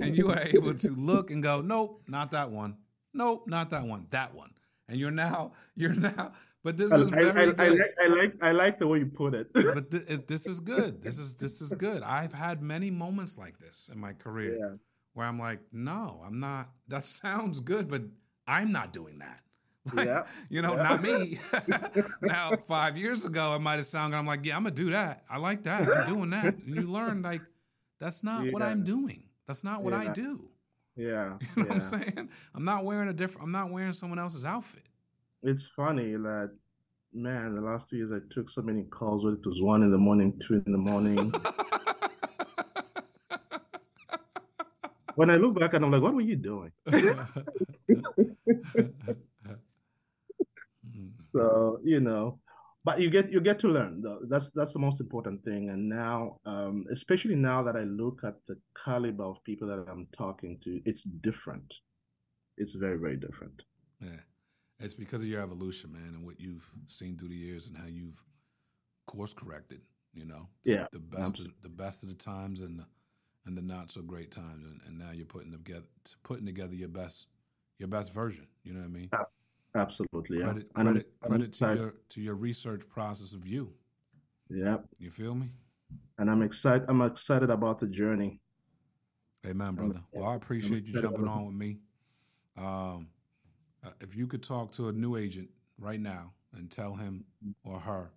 and 0.00 0.16
you 0.16 0.32
are 0.32 0.40
able 0.40 0.74
to 0.74 0.90
look 0.90 1.30
and 1.30 1.40
go, 1.40 1.60
nope, 1.60 2.02
not 2.08 2.32
that 2.32 2.50
one. 2.50 2.78
Nope, 3.14 3.44
not 3.46 3.70
that 3.70 3.84
one. 3.84 4.08
That 4.10 4.34
one. 4.34 4.50
And 4.88 4.98
you're 4.98 5.12
now 5.12 5.52
you're 5.76 5.94
now. 5.94 6.32
But 6.64 6.76
this 6.76 6.90
is 6.90 7.10
very 7.10 7.26
I, 7.26 7.42
I, 7.42 7.44
good. 7.44 7.60
I 7.60 7.68
like, 7.68 7.94
I 8.02 8.06
like 8.08 8.42
I 8.42 8.50
like 8.50 8.78
the 8.80 8.88
way 8.88 8.98
you 8.98 9.06
put 9.06 9.34
it. 9.34 9.50
but 9.54 9.88
th- 9.88 10.26
this 10.26 10.48
is 10.48 10.58
good. 10.58 11.00
This 11.00 11.20
is 11.20 11.36
this 11.36 11.60
is 11.60 11.72
good. 11.74 12.02
I've 12.02 12.32
had 12.32 12.60
many 12.60 12.90
moments 12.90 13.38
like 13.38 13.60
this 13.60 13.88
in 13.92 14.00
my 14.00 14.12
career 14.12 14.58
yeah. 14.58 14.76
where 15.14 15.26
I'm 15.28 15.38
like, 15.38 15.60
no, 15.70 16.20
I'm 16.26 16.40
not. 16.40 16.70
That 16.88 17.04
sounds 17.04 17.60
good, 17.60 17.86
but 17.86 18.02
I'm 18.48 18.72
not 18.72 18.92
doing 18.92 19.20
that. 19.20 19.42
Like, 19.94 20.06
yeah. 20.06 20.26
You 20.48 20.62
know, 20.62 20.74
yeah. 20.76 20.82
not 20.82 21.02
me. 21.02 21.38
now, 22.22 22.56
five 22.56 22.96
years 22.96 23.24
ago, 23.24 23.54
it 23.54 23.60
might 23.60 23.76
have 23.76 23.86
sounded, 23.86 24.16
I'm 24.16 24.26
like, 24.26 24.44
yeah, 24.44 24.56
I'm 24.56 24.64
going 24.64 24.74
to 24.74 24.82
do 24.82 24.90
that. 24.90 25.22
I 25.30 25.38
like 25.38 25.62
that. 25.62 25.88
I'm 25.88 26.06
doing 26.12 26.30
that. 26.30 26.56
And 26.56 26.74
you 26.74 26.82
learn, 26.82 27.22
like, 27.22 27.42
that's 28.00 28.24
not 28.24 28.44
yeah. 28.44 28.52
what 28.52 28.62
I'm 28.62 28.82
doing. 28.82 29.22
That's 29.46 29.62
not 29.62 29.82
what 29.82 29.94
I 29.94 30.08
do. 30.08 30.48
Yeah. 30.96 31.38
You 31.56 31.62
know 31.62 31.68
what 31.68 31.74
I'm 31.76 31.80
saying? 31.80 32.28
I'm 32.54 32.64
not 32.64 32.84
wearing 32.84 33.08
a 33.08 33.12
different, 33.12 33.44
I'm 33.44 33.52
not 33.52 33.70
wearing 33.70 33.92
someone 33.92 34.18
else's 34.18 34.44
outfit. 34.44 34.82
It's 35.42 35.62
funny 35.62 36.16
that, 36.16 36.50
man, 37.12 37.54
the 37.54 37.60
last 37.60 37.88
two 37.88 37.96
years 37.96 38.10
I 38.10 38.18
took 38.30 38.50
so 38.50 38.62
many 38.62 38.82
calls, 38.84 39.24
whether 39.24 39.36
it 39.36 39.46
was 39.46 39.62
one 39.62 39.82
in 39.82 39.92
the 39.92 39.98
morning, 39.98 40.40
two 40.44 40.62
in 40.66 40.72
the 40.72 40.78
morning. 40.78 41.32
when 45.14 45.30
I 45.30 45.36
look 45.36 45.58
back 45.58 45.74
and 45.74 45.84
I'm 45.84 45.90
like, 45.90 46.02
what 46.02 46.14
were 46.14 46.22
you 46.22 46.36
doing? 46.36 46.72
So 51.36 51.80
you 51.84 52.00
know, 52.00 52.40
but 52.84 53.00
you 53.00 53.10
get 53.10 53.32
you 53.32 53.40
get 53.40 53.58
to 53.60 53.68
learn. 53.68 54.00
Though. 54.00 54.20
That's 54.28 54.50
that's 54.50 54.72
the 54.72 54.78
most 54.78 55.00
important 55.00 55.44
thing. 55.44 55.70
And 55.70 55.88
now, 55.88 56.38
um, 56.46 56.86
especially 56.90 57.34
now 57.34 57.62
that 57.62 57.76
I 57.76 57.82
look 57.82 58.20
at 58.24 58.36
the 58.46 58.56
caliber 58.84 59.24
of 59.24 59.42
people 59.44 59.68
that 59.68 59.84
I'm 59.88 60.06
talking 60.16 60.58
to, 60.64 60.80
it's 60.84 61.02
different. 61.02 61.74
It's 62.56 62.74
very 62.74 62.96
very 62.96 63.16
different. 63.16 63.62
Yeah, 64.00 64.20
it's 64.78 64.94
because 64.94 65.22
of 65.22 65.28
your 65.28 65.42
evolution, 65.42 65.92
man, 65.92 66.14
and 66.14 66.24
what 66.24 66.40
you've 66.40 66.70
seen 66.86 67.16
through 67.18 67.30
the 67.30 67.36
years 67.36 67.68
and 67.68 67.76
how 67.76 67.86
you've 67.86 68.22
course 69.06 69.34
corrected. 69.34 69.80
You 70.14 70.24
know, 70.24 70.48
the, 70.64 70.72
yeah, 70.72 70.86
the 70.92 70.98
best 70.98 71.40
of, 71.40 71.48
the 71.62 71.68
best 71.68 72.02
of 72.02 72.08
the 72.08 72.14
times 72.14 72.60
and 72.60 72.78
the 72.78 72.86
and 73.46 73.56
the 73.56 73.62
not 73.62 73.90
so 73.90 74.02
great 74.02 74.30
times, 74.30 74.64
and, 74.64 74.80
and 74.86 74.98
now 74.98 75.10
you're 75.12 75.26
putting 75.26 75.52
together 75.52 75.86
putting 76.22 76.46
together 76.46 76.74
your 76.74 76.88
best 76.88 77.26
your 77.78 77.88
best 77.88 78.14
version. 78.14 78.46
You 78.62 78.74
know 78.74 78.80
what 78.80 78.86
I 78.86 78.92
mean? 78.92 79.10
Absolutely. 79.76 80.40
Credit, 80.40 80.66
yeah. 80.66 80.82
credit, 80.82 81.12
I'm, 81.22 81.28
credit 81.28 81.62
I'm 81.62 81.76
to 81.76 81.80
your 81.80 81.94
to 82.10 82.20
your 82.20 82.34
research 82.34 82.88
process 82.88 83.34
of 83.34 83.46
you. 83.46 83.74
Yeah. 84.48 84.78
You 84.98 85.10
feel 85.10 85.34
me? 85.34 85.48
And 86.18 86.30
I'm 86.30 86.42
excited. 86.42 86.86
I'm 86.88 87.02
excited 87.02 87.50
about 87.50 87.78
the 87.78 87.86
journey. 87.86 88.40
Amen, 89.46 89.74
brother. 89.74 90.00
Well, 90.12 90.28
I 90.28 90.34
appreciate 90.34 90.86
you 90.86 91.00
jumping 91.00 91.28
on 91.28 91.46
with 91.46 91.54
me. 91.54 91.78
Um, 92.56 93.08
uh, 93.84 93.90
if 94.00 94.16
you 94.16 94.26
could 94.26 94.42
talk 94.42 94.72
to 94.72 94.88
a 94.88 94.92
new 94.92 95.16
agent 95.16 95.50
right 95.78 96.00
now 96.00 96.32
and 96.56 96.70
tell 96.70 96.94
him 96.96 97.24
or 97.62 97.78
her 97.78 98.10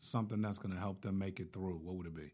something 0.00 0.42
that's 0.42 0.58
going 0.58 0.74
to 0.74 0.80
help 0.80 1.00
them 1.00 1.18
make 1.18 1.40
it 1.40 1.52
through, 1.52 1.80
what 1.82 1.94
would 1.94 2.06
it 2.06 2.14
be? 2.14 2.32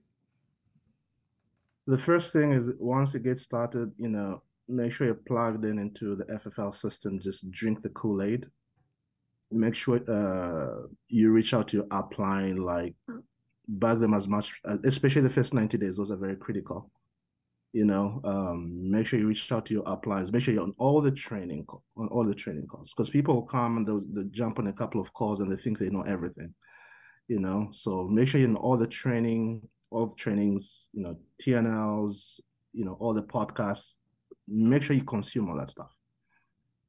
The 1.86 1.98
first 1.98 2.32
thing 2.32 2.52
is 2.52 2.72
once 2.78 3.14
you 3.14 3.20
get 3.20 3.38
started, 3.38 3.92
you 3.98 4.08
know, 4.08 4.42
make 4.68 4.92
sure 4.92 5.06
you're 5.06 5.14
plugged 5.14 5.64
in 5.64 5.78
into 5.78 6.16
the 6.16 6.24
FFL 6.24 6.74
system. 6.74 7.20
Just 7.20 7.50
drink 7.50 7.82
the 7.82 7.90
Kool 7.90 8.22
Aid 8.22 8.46
make 9.50 9.74
sure 9.74 10.00
uh, 10.08 10.86
you 11.08 11.30
reach 11.30 11.54
out 11.54 11.68
to 11.68 11.78
your 11.78 11.86
upline, 11.86 12.64
like 12.64 12.94
bug 13.68 14.00
them 14.00 14.14
as 14.14 14.28
much, 14.28 14.60
especially 14.84 15.22
the 15.22 15.30
first 15.30 15.54
90 15.54 15.78
days. 15.78 15.96
Those 15.96 16.10
are 16.10 16.16
very 16.16 16.36
critical. 16.36 16.90
You 17.72 17.84
know, 17.84 18.20
um, 18.24 18.90
make 18.90 19.06
sure 19.06 19.18
you 19.18 19.28
reach 19.28 19.50
out 19.52 19.66
to 19.66 19.74
your 19.74 19.84
uplines. 19.84 20.32
Make 20.32 20.42
sure 20.42 20.52
you're 20.52 20.64
on 20.64 20.74
all 20.78 21.00
the 21.00 21.12
training, 21.12 21.66
on 21.96 22.08
all 22.08 22.24
the 22.24 22.34
training 22.34 22.66
calls, 22.66 22.92
because 22.92 23.10
people 23.10 23.34
will 23.34 23.42
come 23.42 23.76
and 23.76 23.86
they'll, 23.86 24.02
they'll 24.12 24.24
jump 24.24 24.58
on 24.58 24.66
a 24.66 24.72
couple 24.72 25.00
of 25.00 25.12
calls 25.12 25.38
and 25.38 25.50
they 25.50 25.56
think 25.56 25.78
they 25.78 25.88
know 25.88 26.02
everything. 26.02 26.52
You 27.28 27.38
know, 27.38 27.68
so 27.70 28.08
make 28.08 28.26
sure 28.26 28.40
you're 28.40 28.50
in 28.50 28.56
all 28.56 28.76
the 28.76 28.88
training, 28.88 29.68
all 29.90 30.06
the 30.06 30.16
trainings. 30.16 30.88
You 30.92 31.02
know, 31.04 31.16
TNLs. 31.40 32.40
You 32.72 32.84
know, 32.84 32.96
all 32.98 33.14
the 33.14 33.22
podcasts. 33.22 33.96
Make 34.48 34.82
sure 34.82 34.96
you 34.96 35.04
consume 35.04 35.48
all 35.48 35.56
that 35.56 35.70
stuff, 35.70 35.94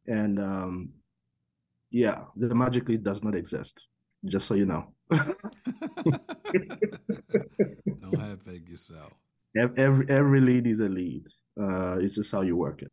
and 0.08 0.40
um, 0.40 0.90
yeah, 1.92 2.26
the 2.36 2.56
magically 2.56 2.98
does 2.98 3.24
not 3.24 3.36
exist. 3.36 3.88
Just 4.26 4.48
so 4.48 4.54
you 4.54 4.66
know. 4.66 4.94
Don't 8.02 8.20
have 8.20 8.42
fake 8.44 8.70
yourself. 8.70 9.14
Every 9.56 10.10
every 10.10 10.42
lead 10.42 10.68
is 10.68 10.80
a 10.80 10.90
lead. 10.90 11.28
Uh, 11.60 11.98
it's 12.00 12.16
just 12.16 12.32
how 12.32 12.42
you 12.42 12.56
work 12.56 12.82
it. 12.82 12.92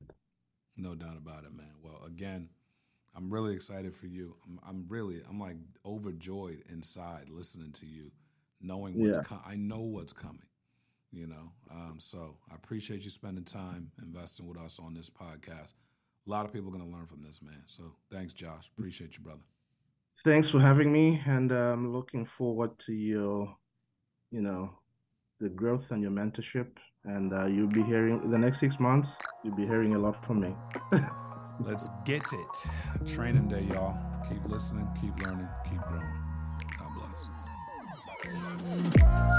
No 0.77 0.95
doubt 0.95 1.17
about 1.17 1.45
it, 1.45 1.53
man. 1.55 1.75
Well, 1.83 2.03
again, 2.07 2.49
I'm 3.17 3.31
really 3.31 3.55
excited 3.55 3.95
for 3.95 4.07
you. 4.07 4.37
I'm, 4.47 4.61
I'm 4.67 4.87
really, 4.89 5.21
I'm 5.29 5.41
like 5.41 5.57
overjoyed 5.85 6.63
inside 6.69 7.29
listening 7.29 7.73
to 7.73 7.87
you, 7.87 8.11
knowing 8.61 8.99
what's 8.99 9.19
yeah. 9.31 9.39
I 9.47 9.55
know 9.57 9.81
what's 9.81 10.13
coming. 10.13 10.43
you 11.13 11.27
know. 11.27 11.53
Um, 11.71 11.97
so 11.99 12.37
I 12.51 12.55
appreciate 12.55 13.05
you 13.05 13.11
spending 13.11 13.45
time 13.45 13.93
investing 14.03 14.47
with 14.47 14.59
us 14.59 14.79
on 14.79 14.95
this 14.95 15.11
podcast. 15.11 15.75
A 16.29 16.31
lot 16.31 16.45
of 16.45 16.53
people 16.53 16.69
are 16.69 16.73
going 16.73 16.85
to 16.85 16.95
learn 16.95 17.07
from 17.07 17.23
this, 17.23 17.41
man. 17.41 17.63
So 17.67 17.95
thanks, 18.13 18.35
Josh. 18.35 18.71
Appreciate 18.77 19.17
you, 19.17 19.25
brother. 19.25 19.41
Thanks 20.25 20.49
for 20.49 20.59
having 20.59 20.93
me, 20.93 21.23
and 21.27 21.51
I'm 21.53 21.87
um, 21.87 21.93
looking 21.93 22.27
forward 22.27 22.79
to 22.81 22.93
your, 22.93 23.57
you 24.31 24.43
know, 24.43 24.71
the 25.41 25.49
growth 25.49 25.91
and 25.91 26.03
your 26.03 26.11
mentorship. 26.11 26.67
And 27.05 27.33
uh, 27.33 27.47
you'll 27.47 27.69
be 27.69 27.83
hearing 27.83 28.29
the 28.31 28.37
next 28.37 28.59
six 28.59 28.79
months. 28.79 29.17
You'll 29.43 29.55
be 29.55 29.65
hearing 29.65 29.95
a 29.95 29.99
lot 29.99 30.23
from 30.27 30.41
me. 30.41 30.55
Let's 31.61 31.89
get 32.05 32.25
it. 32.33 33.07
Training 33.07 33.49
day, 33.49 33.63
y'all. 33.73 33.97
Keep 34.29 34.45
listening, 34.49 34.87
keep 35.01 35.19
learning, 35.25 35.49
keep 35.65 35.81
growing. 35.83 36.15
God 36.79 36.91
bless. 38.67 39.38